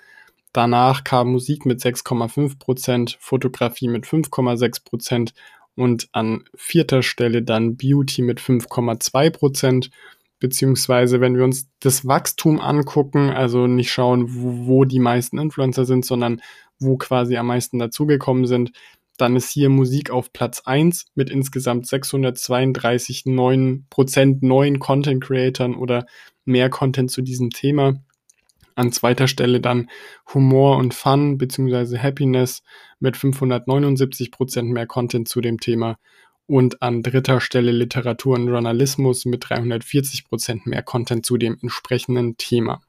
Danach 0.52 1.04
kam 1.04 1.32
Musik 1.32 1.64
mit 1.64 1.80
6,5 1.80 2.58
Prozent, 2.58 3.16
Fotografie 3.18 3.88
mit 3.88 4.04
5,6 4.04 4.84
Prozent 4.84 5.34
und 5.74 6.08
an 6.12 6.44
vierter 6.54 7.02
Stelle 7.02 7.42
dann 7.42 7.78
Beauty 7.78 8.20
mit 8.20 8.38
5,2 8.38 9.30
Prozent. 9.30 9.90
Beziehungsweise, 10.38 11.22
wenn 11.22 11.34
wir 11.34 11.44
uns 11.44 11.70
das 11.80 12.06
Wachstum 12.06 12.60
angucken, 12.60 13.30
also 13.30 13.66
nicht 13.66 13.90
schauen, 13.90 14.26
wo, 14.28 14.66
wo 14.66 14.84
die 14.84 14.98
meisten 14.98 15.38
Influencer 15.38 15.86
sind, 15.86 16.04
sondern 16.04 16.42
wo 16.78 16.98
quasi 16.98 17.38
am 17.38 17.46
meisten 17.46 17.78
dazugekommen 17.78 18.46
sind, 18.46 18.72
dann 19.16 19.37
ist 19.37 19.50
hier 19.50 19.68
Musik 19.68 20.11
auf 20.11 20.32
Platz 20.32 20.62
1 20.64 21.06
mit 21.14 21.30
insgesamt 21.30 21.87
632 21.87 23.26
neuen 23.26 23.87
Prozent 23.90 24.42
neuen 24.42 24.78
Content 24.78 25.23
Creatern 25.23 25.75
oder 25.75 26.06
mehr 26.44 26.70
Content 26.70 27.11
zu 27.11 27.23
diesem 27.23 27.50
Thema. 27.50 27.94
An 28.75 28.92
zweiter 28.92 29.26
Stelle 29.26 29.61
dann 29.61 29.90
Humor 30.35 30.76
und 30.76 30.92
Fun 30.92 31.38
bzw. 31.38 31.99
Happiness 31.99 32.62
mit 33.00 33.16
579 33.16 34.30
Prozent 34.30 34.70
mehr 34.70 34.87
Content 34.87 35.28
zu 35.28 35.40
dem 35.40 35.58
Thema. 35.61 35.99
Und 36.46 36.82
an 36.82 37.02
dritter 37.02 37.40
Stelle 37.40 37.73
Literatur 37.73 38.37
und 38.37 38.46
Journalismus 38.46 39.25
mit 39.25 39.49
340 39.49 40.26
Prozent 40.26 40.66
mehr 40.66 40.82
Content 40.82 41.26
zu 41.26 41.38
dem 41.38 41.56
entsprechenden 41.61 42.37
Thema. 42.37 42.80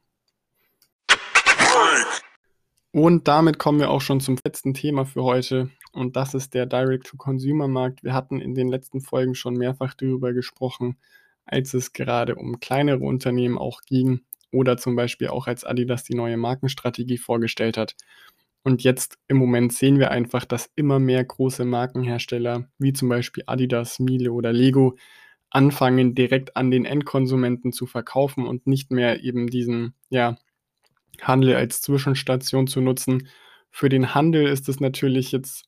Und 2.91 3.27
damit 3.27 3.59
kommen 3.59 3.79
wir 3.79 3.89
auch 3.89 4.01
schon 4.01 4.19
zum 4.19 4.37
letzten 4.43 4.73
Thema 4.73 5.05
für 5.05 5.23
heute. 5.23 5.69
Und 5.97 6.15
das 6.15 6.33
ist 6.33 6.53
der 6.53 6.65
Direct-to-Consumer-Markt. 6.65 8.03
Wir 8.03 8.13
hatten 8.13 8.39
in 8.39 8.53
den 8.53 8.67
letzten 8.67 9.01
Folgen 9.01 9.35
schon 9.35 9.55
mehrfach 9.55 9.93
darüber 9.95 10.31
gesprochen, 10.31 10.97
als 11.45 11.73
es 11.73 11.91
gerade 11.91 12.35
um 12.35 12.59
kleinere 12.59 13.03
Unternehmen 13.03 13.57
auch 13.57 13.81
ging 13.81 14.21
oder 14.51 14.77
zum 14.77 14.95
Beispiel 14.95 15.29
auch 15.29 15.47
als 15.47 15.63
Adidas 15.63 16.03
die 16.03 16.15
neue 16.15 16.37
Markenstrategie 16.37 17.17
vorgestellt 17.17 17.77
hat. 17.77 17.95
Und 18.63 18.83
jetzt 18.83 19.17
im 19.27 19.37
Moment 19.37 19.73
sehen 19.73 19.97
wir 19.97 20.11
einfach, 20.11 20.45
dass 20.45 20.69
immer 20.75 20.99
mehr 20.99 21.23
große 21.23 21.65
Markenhersteller, 21.65 22.69
wie 22.77 22.93
zum 22.93 23.09
Beispiel 23.09 23.43
Adidas, 23.47 23.99
Miele 23.99 24.31
oder 24.33 24.53
Lego, 24.53 24.97
anfangen 25.49 26.13
direkt 26.13 26.57
an 26.57 26.69
den 26.69 26.85
Endkonsumenten 26.85 27.71
zu 27.71 27.85
verkaufen 27.85 28.45
und 28.45 28.67
nicht 28.67 28.91
mehr 28.91 29.23
eben 29.23 29.47
diesen 29.47 29.93
ja, 30.09 30.37
Handel 31.21 31.55
als 31.55 31.81
Zwischenstation 31.81 32.67
zu 32.67 32.81
nutzen. 32.81 33.29
Für 33.71 33.89
den 33.89 34.13
Handel 34.13 34.45
ist 34.47 34.69
es 34.69 34.79
natürlich 34.79 35.31
jetzt 35.31 35.65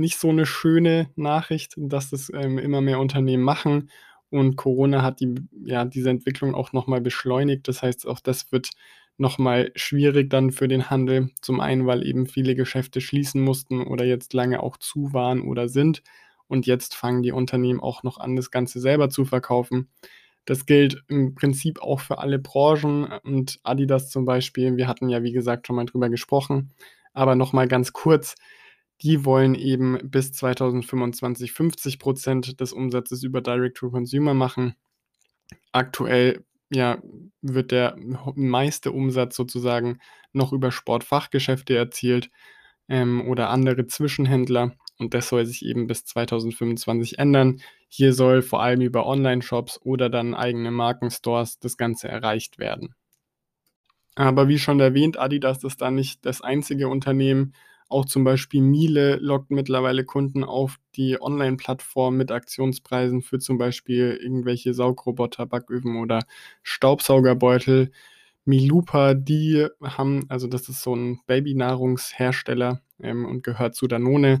nicht 0.00 0.18
so 0.18 0.30
eine 0.30 0.46
schöne 0.46 1.10
Nachricht, 1.16 1.74
dass 1.78 2.10
das, 2.10 2.30
ähm, 2.34 2.58
immer 2.58 2.80
mehr 2.80 2.98
Unternehmen 3.00 3.44
machen 3.44 3.90
und 4.30 4.56
Corona 4.56 5.02
hat 5.02 5.20
die 5.20 5.34
ja, 5.64 5.84
diese 5.84 6.10
Entwicklung 6.10 6.54
auch 6.54 6.72
noch 6.72 6.86
mal 6.86 7.00
beschleunigt. 7.00 7.66
Das 7.68 7.82
heißt, 7.82 8.06
auch 8.06 8.20
das 8.20 8.52
wird 8.52 8.70
noch 9.18 9.38
mal 9.38 9.70
schwierig 9.74 10.30
dann 10.30 10.50
für 10.52 10.68
den 10.68 10.88
Handel. 10.88 11.30
Zum 11.42 11.60
einen, 11.60 11.86
weil 11.86 12.06
eben 12.06 12.26
viele 12.26 12.54
Geschäfte 12.54 13.00
schließen 13.00 13.42
mussten 13.42 13.82
oder 13.82 14.04
jetzt 14.04 14.32
lange 14.32 14.62
auch 14.62 14.76
zu 14.78 15.12
waren 15.12 15.42
oder 15.42 15.68
sind. 15.68 16.02
Und 16.48 16.66
jetzt 16.66 16.94
fangen 16.94 17.22
die 17.22 17.32
Unternehmen 17.32 17.80
auch 17.80 18.02
noch 18.02 18.18
an, 18.18 18.36
das 18.36 18.50
Ganze 18.50 18.80
selber 18.80 19.10
zu 19.10 19.24
verkaufen. 19.24 19.88
Das 20.46 20.64
gilt 20.66 21.02
im 21.08 21.34
Prinzip 21.34 21.80
auch 21.82 22.00
für 22.00 22.18
alle 22.18 22.38
Branchen 22.38 23.04
und 23.24 23.60
Adidas 23.62 24.10
zum 24.10 24.24
Beispiel. 24.24 24.76
Wir 24.76 24.88
hatten 24.88 25.08
ja, 25.08 25.22
wie 25.22 25.32
gesagt, 25.32 25.66
schon 25.66 25.76
mal 25.76 25.84
drüber 25.86 26.08
gesprochen. 26.08 26.70
Aber 27.12 27.34
noch 27.34 27.52
mal 27.52 27.68
ganz 27.68 27.92
kurz. 27.92 28.36
Die 29.02 29.24
wollen 29.24 29.54
eben 29.54 29.98
bis 30.02 30.32
2025 30.32 31.52
50 31.52 31.98
Prozent 31.98 32.60
des 32.60 32.72
Umsatzes 32.72 33.22
über 33.22 33.40
Direct-to-Consumer 33.40 34.34
machen. 34.34 34.74
Aktuell 35.72 36.44
ja, 36.70 37.02
wird 37.42 37.72
der 37.72 37.96
meiste 38.34 38.92
Umsatz 38.92 39.36
sozusagen 39.36 39.98
noch 40.32 40.52
über 40.52 40.70
Sportfachgeschäfte 40.70 41.76
erzielt 41.76 42.30
ähm, 42.88 43.26
oder 43.26 43.50
andere 43.50 43.86
Zwischenhändler. 43.86 44.74
Und 44.98 45.14
das 45.14 45.30
soll 45.30 45.46
sich 45.46 45.64
eben 45.64 45.86
bis 45.86 46.04
2025 46.04 47.18
ändern. 47.18 47.60
Hier 47.88 48.12
soll 48.12 48.42
vor 48.42 48.62
allem 48.62 48.82
über 48.82 49.06
Online-Shops 49.06 49.80
oder 49.82 50.10
dann 50.10 50.34
eigene 50.34 50.70
Markenstores 50.70 51.58
das 51.58 51.76
Ganze 51.76 52.08
erreicht 52.08 52.58
werden. 52.58 52.94
Aber 54.14 54.48
wie 54.48 54.58
schon 54.58 54.78
erwähnt, 54.78 55.18
Adidas 55.18 55.64
ist 55.64 55.80
da 55.80 55.90
nicht 55.90 56.26
das 56.26 56.42
einzige 56.42 56.88
Unternehmen, 56.88 57.54
auch 57.90 58.04
zum 58.04 58.24
Beispiel 58.24 58.62
Miele 58.62 59.16
lockt 59.16 59.50
mittlerweile 59.50 60.04
Kunden 60.04 60.44
auf 60.44 60.76
die 60.94 61.20
Online-Plattform 61.20 62.16
mit 62.16 62.30
Aktionspreisen 62.30 63.20
für 63.20 63.40
zum 63.40 63.58
Beispiel 63.58 64.18
irgendwelche 64.22 64.74
Saugroboter, 64.74 65.46
Backöfen 65.46 65.96
oder 65.96 66.20
Staubsaugerbeutel. 66.62 67.90
Milupa, 68.44 69.14
die 69.14 69.66
haben, 69.82 70.24
also 70.28 70.46
das 70.46 70.68
ist 70.68 70.82
so 70.82 70.94
ein 70.94 71.20
Babynahrungshersteller 71.26 72.80
ähm, 73.02 73.26
und 73.26 73.42
gehört 73.42 73.74
zu 73.74 73.88
Danone. 73.88 74.40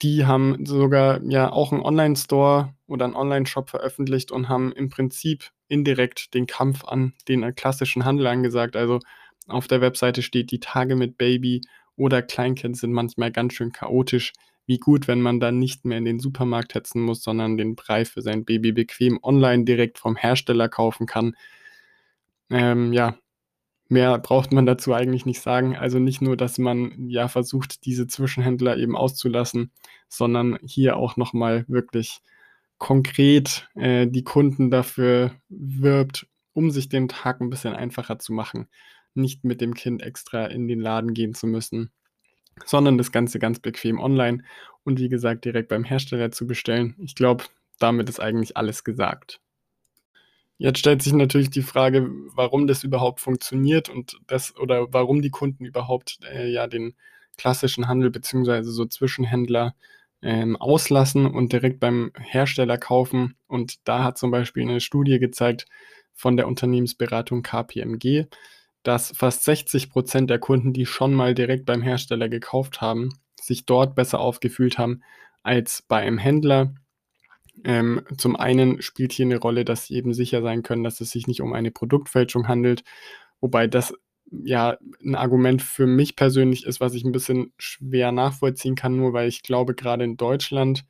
Die 0.00 0.24
haben 0.24 0.64
sogar 0.64 1.20
ja 1.24 1.50
auch 1.50 1.72
einen 1.72 1.82
Online-Store 1.82 2.74
oder 2.86 3.04
einen 3.04 3.14
Online-Shop 3.14 3.70
veröffentlicht 3.70 4.30
und 4.30 4.48
haben 4.48 4.72
im 4.72 4.88
Prinzip 4.88 5.50
indirekt 5.68 6.34
den 6.34 6.46
Kampf 6.46 6.84
an 6.84 7.12
den 7.28 7.54
klassischen 7.56 8.04
Handel 8.04 8.28
angesagt. 8.28 8.76
Also 8.76 9.00
auf 9.48 9.66
der 9.66 9.80
Webseite 9.80 10.22
steht 10.22 10.50
die 10.52 10.60
Tage 10.60 10.94
mit 10.94 11.18
Baby 11.18 11.62
oder 11.96 12.22
Kleinkind 12.22 12.76
sind 12.76 12.92
manchmal 12.92 13.30
ganz 13.30 13.54
schön 13.54 13.72
chaotisch. 13.72 14.32
Wie 14.66 14.78
gut, 14.78 15.08
wenn 15.08 15.20
man 15.20 15.40
dann 15.40 15.58
nicht 15.58 15.84
mehr 15.84 15.98
in 15.98 16.04
den 16.04 16.20
Supermarkt 16.20 16.74
hetzen 16.74 17.02
muss, 17.02 17.22
sondern 17.22 17.56
den 17.56 17.74
Brei 17.74 18.04
für 18.04 18.22
sein 18.22 18.44
Baby 18.44 18.72
bequem 18.72 19.18
online 19.22 19.64
direkt 19.64 19.98
vom 19.98 20.16
Hersteller 20.16 20.68
kaufen 20.68 21.06
kann. 21.06 21.36
Ähm, 22.50 22.92
ja, 22.92 23.16
mehr 23.88 24.18
braucht 24.18 24.52
man 24.52 24.66
dazu 24.66 24.94
eigentlich 24.94 25.26
nicht 25.26 25.40
sagen. 25.40 25.76
Also 25.76 25.98
nicht 25.98 26.22
nur, 26.22 26.36
dass 26.36 26.58
man 26.58 27.08
ja 27.08 27.28
versucht, 27.28 27.84
diese 27.86 28.06
Zwischenhändler 28.06 28.76
eben 28.76 28.96
auszulassen, 28.96 29.72
sondern 30.08 30.58
hier 30.64 30.96
auch 30.96 31.16
nochmal 31.16 31.64
wirklich 31.68 32.20
konkret 32.78 33.68
äh, 33.74 34.06
die 34.06 34.24
Kunden 34.24 34.70
dafür 34.70 35.32
wirbt, 35.48 36.26
um 36.52 36.70
sich 36.70 36.88
den 36.88 37.08
Tag 37.08 37.40
ein 37.40 37.50
bisschen 37.50 37.74
einfacher 37.74 38.18
zu 38.18 38.32
machen 38.32 38.68
nicht 39.14 39.44
mit 39.44 39.60
dem 39.60 39.74
Kind 39.74 40.02
extra 40.02 40.46
in 40.46 40.68
den 40.68 40.80
Laden 40.80 41.14
gehen 41.14 41.34
zu 41.34 41.46
müssen, 41.46 41.90
sondern 42.64 42.98
das 42.98 43.12
Ganze 43.12 43.38
ganz 43.38 43.60
bequem 43.60 43.98
online 43.98 44.44
und 44.84 44.98
wie 44.98 45.08
gesagt 45.08 45.44
direkt 45.44 45.68
beim 45.68 45.84
Hersteller 45.84 46.30
zu 46.30 46.46
bestellen. 46.46 46.96
Ich 46.98 47.14
glaube, 47.14 47.44
damit 47.78 48.08
ist 48.08 48.20
eigentlich 48.20 48.56
alles 48.56 48.84
gesagt. 48.84 49.40
Jetzt 50.58 50.78
stellt 50.78 51.02
sich 51.02 51.12
natürlich 51.12 51.50
die 51.50 51.62
Frage, 51.62 52.08
warum 52.36 52.66
das 52.66 52.84
überhaupt 52.84 53.20
funktioniert 53.20 53.88
und 53.88 54.20
das 54.28 54.56
oder 54.56 54.92
warum 54.92 55.20
die 55.20 55.30
Kunden 55.30 55.64
überhaupt 55.64 56.18
äh, 56.32 56.48
ja 56.50 56.66
den 56.68 56.94
klassischen 57.36 57.88
Handel 57.88 58.10
bzw. 58.10 58.62
so 58.62 58.84
Zwischenhändler 58.84 59.74
ähm, 60.22 60.56
auslassen 60.56 61.26
und 61.26 61.52
direkt 61.52 61.80
beim 61.80 62.12
Hersteller 62.16 62.78
kaufen. 62.78 63.34
Und 63.48 63.86
da 63.88 64.04
hat 64.04 64.18
zum 64.18 64.30
Beispiel 64.30 64.62
eine 64.62 64.80
Studie 64.80 65.18
gezeigt 65.18 65.66
von 66.12 66.36
der 66.36 66.46
Unternehmensberatung 66.46 67.42
KPMG, 67.42 68.26
dass 68.82 69.12
fast 69.16 69.44
60 69.44 69.90
Prozent 69.90 70.30
der 70.30 70.38
Kunden, 70.38 70.72
die 70.72 70.86
schon 70.86 71.14
mal 71.14 71.34
direkt 71.34 71.66
beim 71.66 71.82
Hersteller 71.82 72.28
gekauft 72.28 72.80
haben, 72.80 73.10
sich 73.40 73.66
dort 73.66 73.94
besser 73.94 74.20
aufgefühlt 74.20 74.78
haben 74.78 75.02
als 75.42 75.82
bei 75.82 75.98
einem 75.98 76.18
Händler. 76.18 76.74
Ähm, 77.64 78.02
zum 78.16 78.36
einen 78.36 78.82
spielt 78.82 79.12
hier 79.12 79.26
eine 79.26 79.38
Rolle, 79.38 79.64
dass 79.64 79.86
sie 79.86 79.94
eben 79.94 80.14
sicher 80.14 80.42
sein 80.42 80.62
können, 80.62 80.84
dass 80.84 81.00
es 81.00 81.10
sich 81.10 81.26
nicht 81.26 81.42
um 81.42 81.52
eine 81.52 81.70
Produktfälschung 81.70 82.48
handelt, 82.48 82.82
wobei 83.40 83.66
das 83.66 83.94
ja 84.30 84.78
ein 85.04 85.14
Argument 85.14 85.60
für 85.60 85.86
mich 85.86 86.16
persönlich 86.16 86.64
ist, 86.64 86.80
was 86.80 86.94
ich 86.94 87.04
ein 87.04 87.12
bisschen 87.12 87.52
schwer 87.58 88.12
nachvollziehen 88.12 88.74
kann, 88.74 88.96
nur 88.96 89.12
weil 89.12 89.28
ich 89.28 89.42
glaube, 89.42 89.74
gerade 89.74 90.04
in 90.04 90.16
Deutschland, 90.16 90.86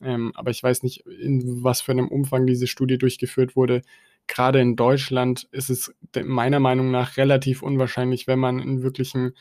ähm, 0.00 0.32
aber 0.34 0.50
ich 0.50 0.62
weiß 0.62 0.82
nicht, 0.82 1.06
in 1.06 1.62
was 1.62 1.80
für 1.80 1.92
einem 1.92 2.08
Umfang 2.08 2.46
diese 2.46 2.66
Studie 2.66 2.98
durchgeführt 2.98 3.54
wurde, 3.54 3.82
gerade 4.30 4.60
in 4.60 4.76
Deutschland 4.76 5.48
ist 5.50 5.70
es 5.70 5.92
meiner 6.24 6.60
Meinung 6.60 6.90
nach 6.90 7.16
relativ 7.16 7.62
unwahrscheinlich, 7.62 8.26
wenn 8.26 8.38
man 8.38 8.60
in 8.60 8.82
wirklichen 8.82 9.32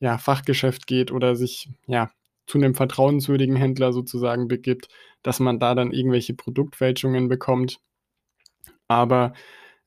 ja, 0.00 0.18
Fachgeschäft 0.18 0.86
geht 0.86 1.10
oder 1.10 1.34
sich 1.34 1.70
ja 1.86 2.10
zu 2.46 2.58
einem 2.58 2.74
vertrauenswürdigen 2.74 3.56
Händler 3.56 3.92
sozusagen 3.92 4.46
begibt, 4.46 4.88
dass 5.22 5.40
man 5.40 5.58
da 5.58 5.74
dann 5.74 5.92
irgendwelche 5.92 6.34
Produktfälschungen 6.34 7.28
bekommt. 7.28 7.80
Aber 8.86 9.32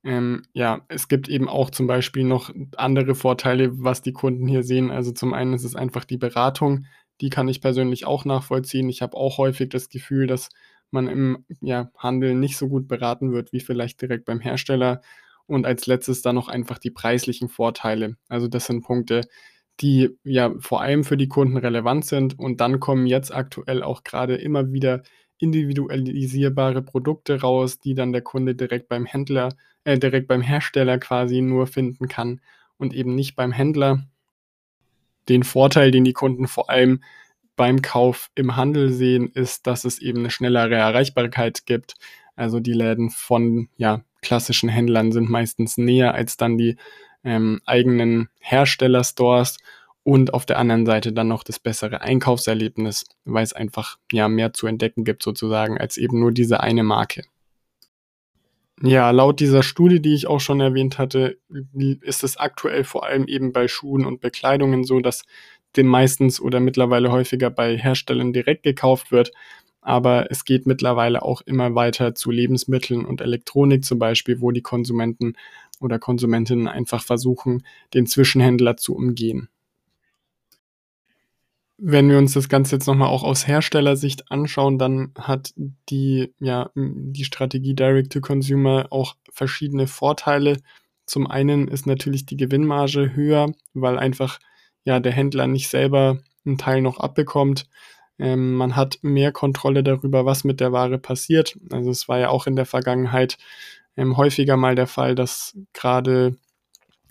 ähm, 0.04 0.44
ja, 0.54 0.82
es 0.88 1.08
gibt 1.08 1.30
eben 1.30 1.48
auch 1.48 1.70
zum 1.70 1.88
Beispiel 1.88 2.24
noch 2.24 2.52
andere 2.78 3.14
Vorteile, 3.16 3.70
was 3.84 4.02
die 4.02 4.14
Kunden 4.14 4.48
hier 4.48 4.64
sehen. 4.64 4.90
Also 4.90 5.12
zum 5.12 5.34
einen 5.34 5.54
ist 5.54 5.64
es 5.64 5.76
einfach 5.76 6.04
die 6.06 6.18
Beratung, 6.18 6.86
die 7.22 7.30
kann 7.30 7.48
ich 7.48 7.62
persönlich 7.62 8.06
auch 8.06 8.26
nachvollziehen. 8.26 8.90
Ich 8.90 9.04
habe 9.04 9.16
auch 9.18 9.38
häufig 9.38 9.70
das 9.70 9.90
Gefühl, 9.90 10.26
dass 10.26 10.50
man 10.92 11.08
im 11.08 11.46
ja, 11.62 11.92
Handel 11.98 12.36
nicht 12.36 12.58
so 12.58 12.68
gut 12.68 12.88
beraten 12.88 13.32
wird 13.32 13.54
wie 13.54 13.60
vielleicht 13.60 14.02
direkt 14.02 14.26
beim 14.26 14.40
Hersteller. 14.40 15.02
Und 15.48 15.66
als 15.66 15.86
letztes 15.86 16.22
dann 16.22 16.36
noch 16.36 16.48
einfach 16.48 16.78
die 16.78 16.92
preislichen 16.92 17.50
Vorteile. 17.50 18.16
Also 18.30 18.48
das 18.48 18.66
sind 18.66 18.84
Punkte, 18.84 19.22
die 19.80 20.18
ja 20.24 20.54
vor 20.60 20.82
allem 20.82 21.04
für 21.04 21.18
die 21.18 21.28
Kunden 21.28 21.58
relevant 21.58 22.06
sind. 22.06 22.38
Und 22.38 22.62
dann 22.62 22.80
kommen 22.80 23.06
jetzt 23.06 23.34
aktuell 23.34 23.84
auch 23.84 24.04
gerade 24.04 24.36
immer 24.36 24.72
wieder 24.72 25.04
individualisierbare 25.40 26.84
Produkte 26.84 27.42
raus, 27.42 27.80
die 27.80 27.96
dann 27.96 28.14
der 28.14 28.22
Kunde 28.22 28.56
direkt 28.56 28.88
beim 28.88 29.06
Händler, 29.06 29.50
äh, 29.84 29.98
direkt 29.98 30.28
beim 30.28 30.42
Hersteller 30.42 31.00
quasi 31.00 31.42
nur 31.42 31.68
finden 31.68 32.08
kann 32.08 32.42
und 32.78 32.94
eben 32.94 33.16
nicht 33.16 33.36
beim 33.36 33.52
Händler. 33.52 34.04
Den 35.30 35.44
Vorteil, 35.44 35.92
den 35.92 36.04
die 36.04 36.14
Kunden 36.14 36.48
vor 36.48 36.70
allem 36.70 37.02
beim 37.62 37.84
Kauf 37.84 38.32
im 38.34 38.56
Handel 38.56 38.92
sehen, 38.92 39.30
ist, 39.36 39.68
dass 39.68 39.86
es 39.86 40.00
eben 40.00 40.22
eine 40.22 40.32
schnellere 40.32 40.74
Erreichbarkeit 40.74 41.68
gibt. 41.68 41.94
Also 42.36 42.60
die 42.60 42.74
Läden 42.74 43.12
von 43.12 43.70
ja, 43.78 44.02
klassischen 44.24 44.68
Händlern 44.68 45.12
sind 45.12 45.30
meistens 45.30 45.78
näher 45.78 46.16
als 46.16 46.38
dann 46.38 46.58
die 46.58 46.78
ähm, 47.24 47.62
eigenen 47.68 48.30
Herstellerstores 48.40 49.60
und 50.02 50.34
auf 50.34 50.48
der 50.48 50.58
anderen 50.58 50.88
Seite 50.88 51.14
dann 51.14 51.28
noch 51.28 51.44
das 51.44 51.60
bessere 51.60 52.02
Einkaufserlebnis, 52.02 53.06
weil 53.26 53.44
es 53.44 53.54
einfach 53.54 54.00
ja 54.12 54.28
mehr 54.28 54.54
zu 54.54 54.66
entdecken 54.66 55.04
gibt 55.04 55.22
sozusagen 55.22 55.78
als 55.78 55.98
eben 55.98 56.20
nur 56.20 56.32
diese 56.32 56.62
eine 56.62 56.82
Marke. 56.82 57.26
Ja, 58.82 59.12
laut 59.12 59.40
dieser 59.40 59.62
Studie, 59.62 60.02
die 60.02 60.16
ich 60.16 60.26
auch 60.26 60.40
schon 60.40 60.62
erwähnt 60.62 60.98
hatte, 60.98 61.38
ist 62.02 62.24
es 62.24 62.38
aktuell 62.38 62.86
vor 62.86 63.06
allem 63.06 63.28
eben 63.28 63.54
bei 63.54 63.68
Schuhen 63.68 64.04
und 64.04 64.20
Bekleidungen 64.20 64.84
so, 64.84 65.00
dass 65.00 65.26
den 65.76 65.88
meistens 65.88 66.42
oder 66.42 66.60
mittlerweile 66.60 67.12
häufiger 67.12 67.50
bei 67.50 67.78
Herstellern 67.78 68.34
direkt 68.34 68.64
gekauft 68.64 69.12
wird. 69.12 69.32
Aber 69.82 70.30
es 70.30 70.46
geht 70.46 70.68
mittlerweile 70.68 71.24
auch 71.24 71.42
immer 71.42 71.74
weiter 71.74 72.14
zu 72.14 72.30
Lebensmitteln 72.30 73.04
und 73.04 73.22
Elektronik 73.22 73.84
zum 73.84 73.98
Beispiel, 73.98 74.40
wo 74.42 74.52
die 74.52 74.62
Konsumenten 74.62 75.34
oder 75.80 75.98
Konsumentinnen 75.98 76.68
einfach 76.68 77.04
versuchen, 77.04 77.66
den 77.94 78.06
Zwischenhändler 78.06 78.78
zu 78.78 78.96
umgehen. 78.96 79.50
Wenn 81.84 82.10
wir 82.10 82.20
uns 82.20 82.34
das 82.34 82.48
Ganze 82.48 82.76
jetzt 82.76 82.86
nochmal 82.86 83.08
auch 83.08 83.24
aus 83.24 83.48
Herstellersicht 83.48 84.32
anschauen, 84.32 84.78
dann 84.78 85.14
hat 85.18 85.52
die, 85.90 86.32
ja, 86.40 86.70
die 86.76 87.24
Strategie 87.24 87.74
Direct 87.74 88.14
to 88.14 88.22
Consumer 88.22 88.86
auch 88.92 89.16
verschiedene 89.32 89.88
Vorteile. 89.88 90.62
Zum 91.08 91.26
einen 91.26 91.68
ist 91.68 91.88
natürlich 91.88 92.28
die 92.28 92.38
Gewinnmarge 92.38 93.16
höher, 93.16 93.52
weil 93.74 93.98
einfach 93.98 94.40
ja 94.84 95.00
der 95.00 95.12
Händler 95.12 95.48
nicht 95.48 95.70
selber 95.70 96.20
einen 96.46 96.58
Teil 96.58 96.82
noch 96.82 97.00
abbekommt. 97.00 97.68
Ähm, 98.20 98.54
man 98.54 98.76
hat 98.76 99.00
mehr 99.02 99.32
Kontrolle 99.32 99.84
darüber, 99.84 100.26
was 100.26 100.44
mit 100.44 100.60
der 100.60 100.72
Ware 100.72 100.98
passiert. 100.98 101.58
Also 101.72 101.90
es 101.90 102.08
war 102.08 102.20
ja 102.20 102.30
auch 102.30 102.48
in 102.48 102.56
der 102.56 102.66
Vergangenheit 102.66 103.38
ähm, 103.98 104.18
häufiger 104.18 104.58
mal 104.58 104.76
der 104.76 104.88
Fall, 104.88 105.16
dass 105.16 105.58
gerade 105.74 106.36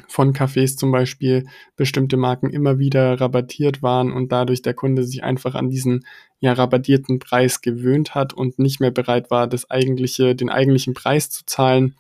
von 0.09 0.33
Cafés 0.33 0.77
zum 0.77 0.91
Beispiel 0.91 1.47
bestimmte 1.77 2.17
Marken 2.17 2.51
immer 2.51 2.79
wieder 2.79 3.21
rabattiert 3.21 3.83
waren 3.83 4.13
und 4.13 4.33
dadurch 4.33 4.63
der 4.63 4.75
Kunde 4.75 5.05
sich 5.05 5.23
einfach 5.23 5.55
an 5.55 5.69
diesen 5.69 6.05
ja 6.41 6.53
rabattierten 6.53 7.19
Preis 7.19 7.61
gewöhnt 7.61 8.15
hat 8.15 8.33
und 8.33 8.59
nicht 8.59 8.81
mehr 8.81 8.91
bereit 8.91 9.31
war, 9.31 9.47
das 9.47 9.71
eigentliche, 9.71 10.35
den 10.35 10.51
eigentlichen 10.51 10.95
Preis 10.95 11.31
zu 11.31 11.45
zahlen. 11.47 11.97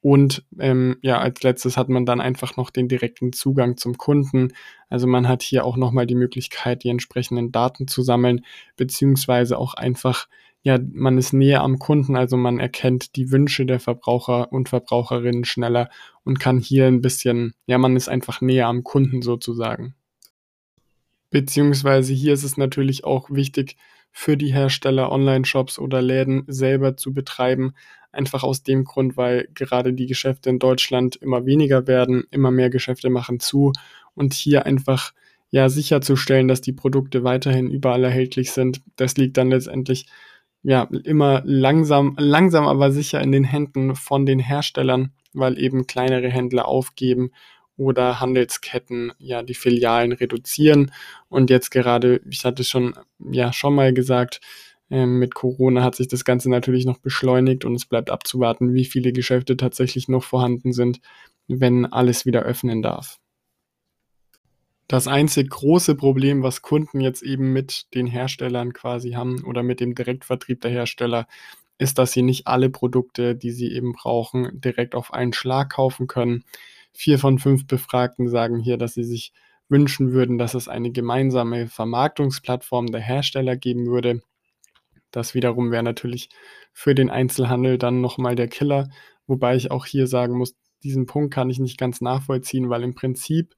Und 0.00 0.44
ähm, 0.60 0.96
ja, 1.02 1.18
als 1.18 1.42
letztes 1.42 1.76
hat 1.76 1.88
man 1.88 2.06
dann 2.06 2.20
einfach 2.20 2.56
noch 2.56 2.70
den 2.70 2.88
direkten 2.88 3.32
Zugang 3.32 3.76
zum 3.76 3.98
Kunden. 3.98 4.52
Also 4.88 5.06
man 5.06 5.26
hat 5.26 5.42
hier 5.42 5.64
auch 5.64 5.76
nochmal 5.76 6.06
die 6.06 6.14
Möglichkeit, 6.14 6.84
die 6.84 6.88
entsprechenden 6.88 7.50
Daten 7.50 7.88
zu 7.88 8.02
sammeln, 8.02 8.44
beziehungsweise 8.76 9.58
auch 9.58 9.74
einfach 9.74 10.28
ja, 10.62 10.78
man 10.92 11.18
ist 11.18 11.32
näher 11.32 11.62
am 11.62 11.78
Kunden, 11.78 12.16
also 12.16 12.36
man 12.36 12.58
erkennt 12.58 13.16
die 13.16 13.30
Wünsche 13.30 13.64
der 13.64 13.80
Verbraucher 13.80 14.52
und 14.52 14.68
Verbraucherinnen 14.68 15.44
schneller 15.44 15.88
und 16.24 16.40
kann 16.40 16.58
hier 16.58 16.86
ein 16.86 17.00
bisschen, 17.00 17.54
ja, 17.66 17.78
man 17.78 17.96
ist 17.96 18.08
einfach 18.08 18.40
näher 18.40 18.66
am 18.66 18.82
Kunden 18.82 19.22
sozusagen. 19.22 19.94
Beziehungsweise 21.30 22.12
hier 22.12 22.32
ist 22.32 22.42
es 22.42 22.56
natürlich 22.56 23.04
auch 23.04 23.30
wichtig 23.30 23.76
für 24.18 24.36
die 24.36 24.52
Hersteller, 24.52 25.12
Online-Shops 25.12 25.78
oder 25.78 26.02
Läden 26.02 26.42
selber 26.48 26.96
zu 26.96 27.14
betreiben. 27.14 27.74
Einfach 28.10 28.42
aus 28.42 28.64
dem 28.64 28.82
Grund, 28.82 29.16
weil 29.16 29.48
gerade 29.54 29.92
die 29.92 30.06
Geschäfte 30.06 30.50
in 30.50 30.58
Deutschland 30.58 31.14
immer 31.14 31.46
weniger 31.46 31.86
werden, 31.86 32.24
immer 32.32 32.50
mehr 32.50 32.68
Geschäfte 32.68 33.10
machen 33.10 33.38
zu 33.38 33.72
und 34.16 34.34
hier 34.34 34.66
einfach 34.66 35.12
ja 35.50 35.68
sicherzustellen, 35.68 36.48
dass 36.48 36.60
die 36.60 36.72
Produkte 36.72 37.22
weiterhin 37.22 37.70
überall 37.70 38.02
erhältlich 38.02 38.50
sind. 38.50 38.82
Das 38.96 39.16
liegt 39.16 39.36
dann 39.36 39.50
letztendlich 39.50 40.06
ja, 40.64 40.88
immer 41.04 41.42
langsam, 41.44 42.16
langsam 42.18 42.66
aber 42.66 42.90
sicher 42.90 43.20
in 43.20 43.30
den 43.30 43.44
Händen 43.44 43.94
von 43.94 44.26
den 44.26 44.40
Herstellern, 44.40 45.12
weil 45.32 45.60
eben 45.60 45.86
kleinere 45.86 46.28
Händler 46.28 46.66
aufgeben 46.66 47.30
oder 47.78 48.20
Handelsketten 48.20 49.12
ja 49.18 49.42
die 49.42 49.54
Filialen 49.54 50.12
reduzieren. 50.12 50.92
Und 51.30 51.48
jetzt 51.48 51.70
gerade, 51.70 52.20
ich 52.28 52.44
hatte 52.44 52.64
schon 52.64 52.94
ja 53.18 53.52
schon 53.54 53.74
mal 53.74 53.94
gesagt, 53.94 54.40
äh, 54.90 55.06
mit 55.06 55.34
Corona 55.34 55.82
hat 55.82 55.94
sich 55.94 56.08
das 56.08 56.24
Ganze 56.24 56.50
natürlich 56.50 56.84
noch 56.84 56.98
beschleunigt 56.98 57.64
und 57.64 57.74
es 57.74 57.86
bleibt 57.86 58.10
abzuwarten, 58.10 58.74
wie 58.74 58.84
viele 58.84 59.12
Geschäfte 59.12 59.56
tatsächlich 59.56 60.08
noch 60.08 60.24
vorhanden 60.24 60.72
sind, 60.72 61.00
wenn 61.46 61.86
alles 61.86 62.26
wieder 62.26 62.42
öffnen 62.42 62.82
darf. 62.82 63.18
Das 64.88 65.06
einzig 65.06 65.50
große 65.50 65.94
Problem, 65.94 66.42
was 66.42 66.62
Kunden 66.62 67.00
jetzt 67.00 67.22
eben 67.22 67.52
mit 67.52 67.94
den 67.94 68.06
Herstellern 68.06 68.72
quasi 68.72 69.12
haben 69.12 69.44
oder 69.44 69.62
mit 69.62 69.80
dem 69.80 69.94
Direktvertrieb 69.94 70.62
der 70.62 70.70
Hersteller, 70.70 71.26
ist, 71.76 71.98
dass 71.98 72.12
sie 72.12 72.22
nicht 72.22 72.46
alle 72.46 72.70
Produkte, 72.70 73.36
die 73.36 73.50
sie 73.50 73.70
eben 73.72 73.92
brauchen, 73.92 74.48
direkt 74.60 74.94
auf 74.94 75.12
einen 75.12 75.32
Schlag 75.32 75.70
kaufen 75.70 76.06
können. 76.06 76.44
Vier 77.00 77.20
von 77.20 77.38
fünf 77.38 77.68
Befragten 77.68 78.28
sagen 78.28 78.58
hier, 78.58 78.76
dass 78.76 78.94
sie 78.94 79.04
sich 79.04 79.32
wünschen 79.68 80.10
würden, 80.10 80.36
dass 80.36 80.54
es 80.54 80.66
eine 80.66 80.90
gemeinsame 80.90 81.68
Vermarktungsplattform 81.68 82.88
der 82.88 83.00
Hersteller 83.00 83.56
geben 83.56 83.86
würde. 83.86 84.20
Das 85.12 85.32
wiederum 85.32 85.70
wäre 85.70 85.84
natürlich 85.84 86.28
für 86.72 86.96
den 86.96 87.08
Einzelhandel 87.08 87.78
dann 87.78 88.00
nochmal 88.00 88.34
der 88.34 88.48
Killer, 88.48 88.88
wobei 89.28 89.54
ich 89.54 89.70
auch 89.70 89.86
hier 89.86 90.08
sagen 90.08 90.36
muss, 90.36 90.56
diesen 90.82 91.06
Punkt 91.06 91.32
kann 91.32 91.50
ich 91.50 91.60
nicht 91.60 91.78
ganz 91.78 92.00
nachvollziehen, 92.00 92.68
weil 92.68 92.82
im 92.82 92.96
Prinzip 92.96 93.54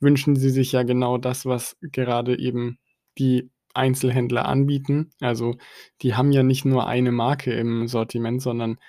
wünschen 0.00 0.34
sie 0.34 0.50
sich 0.50 0.72
ja 0.72 0.82
genau 0.82 1.16
das, 1.16 1.46
was 1.46 1.76
gerade 1.80 2.40
eben 2.40 2.80
die 3.18 3.52
Einzelhändler 3.72 4.46
anbieten. 4.46 5.10
Also 5.20 5.54
die 6.02 6.16
haben 6.16 6.32
ja 6.32 6.42
nicht 6.42 6.64
nur 6.64 6.88
eine 6.88 7.12
Marke 7.12 7.52
im 7.52 7.86
Sortiment, 7.86 8.42
sondern 8.42 8.80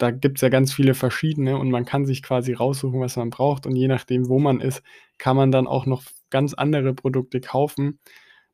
da 0.00 0.10
gibt 0.10 0.38
es 0.38 0.42
ja 0.42 0.48
ganz 0.48 0.72
viele 0.72 0.94
verschiedene 0.94 1.58
und 1.58 1.70
man 1.70 1.84
kann 1.84 2.06
sich 2.06 2.22
quasi 2.22 2.54
raussuchen, 2.54 3.00
was 3.00 3.16
man 3.16 3.30
braucht. 3.30 3.66
Und 3.66 3.76
je 3.76 3.88
nachdem, 3.88 4.28
wo 4.28 4.38
man 4.38 4.60
ist, 4.60 4.82
kann 5.18 5.36
man 5.36 5.52
dann 5.52 5.66
auch 5.66 5.86
noch 5.86 6.04
ganz 6.30 6.54
andere 6.54 6.94
Produkte 6.94 7.40
kaufen. 7.40 8.00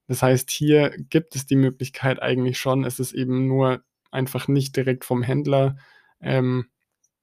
Das 0.08 0.22
heißt, 0.22 0.50
hier 0.50 0.90
gibt 1.10 1.36
es 1.36 1.46
die 1.46 1.56
Möglichkeit 1.56 2.22
eigentlich 2.22 2.58
schon. 2.58 2.84
Es 2.84 2.98
ist 2.98 3.12
eben 3.12 3.46
nur 3.46 3.82
einfach 4.10 4.48
nicht 4.48 4.76
direkt 4.76 5.04
vom 5.04 5.22
Händler 5.22 5.76
ähm, 6.20 6.66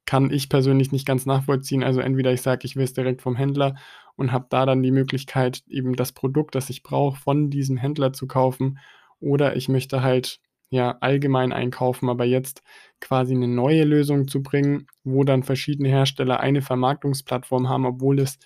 kann 0.06 0.32
ich 0.32 0.50
persönlich 0.50 0.92
nicht 0.92 1.06
ganz 1.06 1.26
nachvollziehen. 1.26 1.84
Also 1.84 2.02
entweder 2.02 2.32
ich 2.34 2.42
sage, 2.42 2.66
ich 2.66 2.76
will 2.76 2.84
es 2.84 2.94
direkt 2.94 3.22
vom 3.22 3.36
Händler 3.36 3.76
und 4.16 4.32
habe 4.32 4.48
da 4.50 4.66
dann 4.66 4.84
die 4.84 4.92
Möglichkeit, 4.92 5.64
eben 5.68 5.96
das 5.96 6.12
Produkt, 6.12 6.56
das 6.56 6.70
ich 6.70 6.84
brauche, 6.84 7.20
von 7.20 7.50
diesem 7.50 7.78
Händler 7.78 8.14
zu 8.14 8.28
kaufen. 8.28 8.80
Oder 9.20 9.56
ich 9.56 9.70
möchte 9.70 10.04
halt 10.04 10.40
ja 10.74 10.98
allgemein 11.00 11.54
einkaufen, 11.54 12.10
aber 12.10 12.26
jetzt 12.26 12.64
quasi 13.00 13.34
eine 13.34 13.48
neue 13.48 13.84
Lösung 13.84 14.28
zu 14.28 14.44
bringen, 14.44 14.88
wo 15.04 15.24
dann 15.24 15.44
verschiedene 15.44 15.90
Hersteller 15.90 16.40
eine 16.40 16.62
Vermarktungsplattform 16.62 17.70
haben, 17.70 17.86
obwohl 17.86 18.20
es 18.20 18.40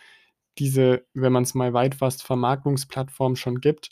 diese, 0.58 1.06
wenn 1.14 1.34
man 1.34 1.44
es 1.44 1.54
mal 1.54 1.74
weit 1.74 1.96
fasst, 1.96 2.24
Vermarktungsplattform 2.24 3.36
schon 3.36 3.62
gibt, 3.62 3.90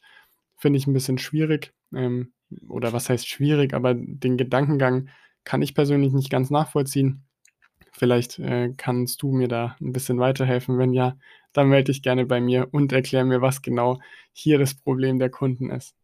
finde 0.57 0.77
ich 0.77 0.87
ein 0.87 0.93
bisschen 0.93 1.17
schwierig. 1.17 1.73
Ähm, 1.93 2.33
oder 2.69 2.93
was 2.93 3.09
heißt 3.09 3.27
schwierig, 3.27 3.73
aber 3.73 3.93
den 3.95 4.37
Gedankengang 4.37 5.09
kann 5.43 5.61
ich 5.61 5.75
persönlich 5.75 6.13
nicht 6.13 6.29
ganz 6.29 6.49
nachvollziehen. 6.49 7.25
Vielleicht 7.91 8.39
äh, 8.39 8.73
kannst 8.75 9.21
du 9.21 9.31
mir 9.31 9.47
da 9.47 9.75
ein 9.79 9.93
bisschen 9.93 10.19
weiterhelfen. 10.19 10.77
Wenn 10.77 10.93
ja, 10.93 11.17
dann 11.53 11.69
melde 11.69 11.91
dich 11.91 12.01
gerne 12.01 12.25
bei 12.25 12.41
mir 12.41 12.67
und 12.71 12.91
erklär 12.91 13.23
mir, 13.25 13.41
was 13.41 13.61
genau 13.61 13.99
hier 14.33 14.59
das 14.59 14.75
Problem 14.75 15.19
der 15.19 15.29
Kunden 15.29 15.69
ist. 15.69 15.95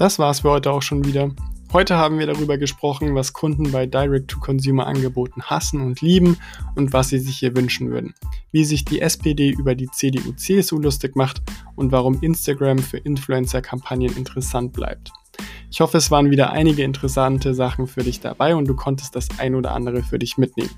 Das 0.00 0.18
war's 0.18 0.40
für 0.40 0.48
heute 0.48 0.72
auch 0.72 0.80
schon 0.80 1.04
wieder. 1.04 1.30
Heute 1.74 1.98
haben 1.98 2.18
wir 2.18 2.26
darüber 2.26 2.56
gesprochen, 2.56 3.14
was 3.14 3.34
Kunden 3.34 3.70
bei 3.70 3.84
Direct-to-Consumer-Angeboten 3.84 5.42
hassen 5.42 5.82
und 5.82 6.00
lieben 6.00 6.38
und 6.74 6.94
was 6.94 7.10
sie 7.10 7.18
sich 7.18 7.36
hier 7.36 7.54
wünschen 7.54 7.90
würden, 7.90 8.14
wie 8.50 8.64
sich 8.64 8.86
die 8.86 9.02
SPD 9.02 9.50
über 9.50 9.74
die 9.74 9.90
CDU-CSU 9.90 10.78
lustig 10.78 11.16
macht 11.16 11.42
und 11.76 11.92
warum 11.92 12.18
Instagram 12.22 12.78
für 12.78 12.96
Influencer-Kampagnen 12.96 14.16
interessant 14.16 14.72
bleibt. 14.72 15.12
Ich 15.70 15.82
hoffe, 15.82 15.98
es 15.98 16.10
waren 16.10 16.30
wieder 16.30 16.50
einige 16.50 16.82
interessante 16.82 17.52
Sachen 17.52 17.86
für 17.86 18.02
dich 18.02 18.20
dabei 18.20 18.56
und 18.56 18.68
du 18.68 18.74
konntest 18.74 19.14
das 19.16 19.28
ein 19.38 19.54
oder 19.54 19.72
andere 19.72 20.02
für 20.02 20.18
dich 20.18 20.38
mitnehmen. 20.38 20.70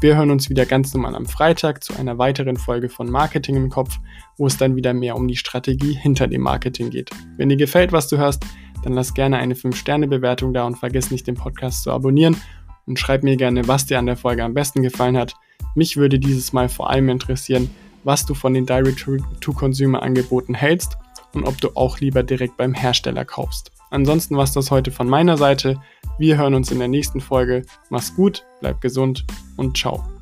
Wir 0.00 0.16
hören 0.16 0.30
uns 0.30 0.48
wieder 0.48 0.64
ganz 0.64 0.94
normal 0.94 1.16
am 1.16 1.26
Freitag 1.26 1.82
zu 1.82 1.96
einer 1.96 2.18
weiteren 2.18 2.56
Folge 2.56 2.88
von 2.88 3.10
Marketing 3.10 3.56
im 3.56 3.68
Kopf, 3.68 3.98
wo 4.36 4.46
es 4.46 4.56
dann 4.56 4.76
wieder 4.76 4.94
mehr 4.94 5.16
um 5.16 5.26
die 5.26 5.36
Strategie 5.36 5.92
hinter 5.92 6.28
dem 6.28 6.42
Marketing 6.42 6.90
geht. 6.90 7.10
Wenn 7.36 7.48
dir 7.48 7.56
gefällt, 7.56 7.90
was 7.90 8.08
du 8.08 8.16
hörst, 8.16 8.44
dann 8.84 8.92
lass 8.92 9.14
gerne 9.14 9.38
eine 9.38 9.54
5-Sterne-Bewertung 9.54 10.54
da 10.54 10.64
und 10.64 10.76
vergiss 10.78 11.10
nicht, 11.10 11.26
den 11.26 11.34
Podcast 11.34 11.82
zu 11.82 11.90
abonnieren 11.90 12.36
und 12.86 12.98
schreib 12.98 13.24
mir 13.24 13.36
gerne, 13.36 13.66
was 13.66 13.86
dir 13.86 13.98
an 13.98 14.06
der 14.06 14.16
Folge 14.16 14.44
am 14.44 14.54
besten 14.54 14.82
gefallen 14.82 15.16
hat. 15.16 15.34
Mich 15.74 15.96
würde 15.96 16.18
dieses 16.18 16.52
Mal 16.52 16.68
vor 16.68 16.90
allem 16.90 17.08
interessieren, 17.08 17.68
was 18.04 18.24
du 18.24 18.34
von 18.34 18.54
den 18.54 18.66
Direct-to-Consumer-Angeboten 18.66 20.54
hältst 20.54 20.96
und 21.34 21.44
ob 21.44 21.60
du 21.60 21.70
auch 21.74 21.98
lieber 21.98 22.22
direkt 22.22 22.56
beim 22.56 22.72
Hersteller 22.72 23.24
kaufst. 23.24 23.72
Ansonsten 23.90 24.36
war 24.36 24.44
es 24.44 24.52
das 24.52 24.70
heute 24.70 24.90
von 24.90 25.08
meiner 25.08 25.36
Seite. 25.36 25.80
Wir 26.18 26.36
hören 26.36 26.54
uns 26.54 26.72
in 26.72 26.80
der 26.80 26.88
nächsten 26.88 27.20
Folge. 27.20 27.62
Mach's 27.90 28.14
gut, 28.14 28.44
bleib 28.60 28.80
gesund 28.80 29.24
und 29.56 29.76
ciao. 29.76 30.17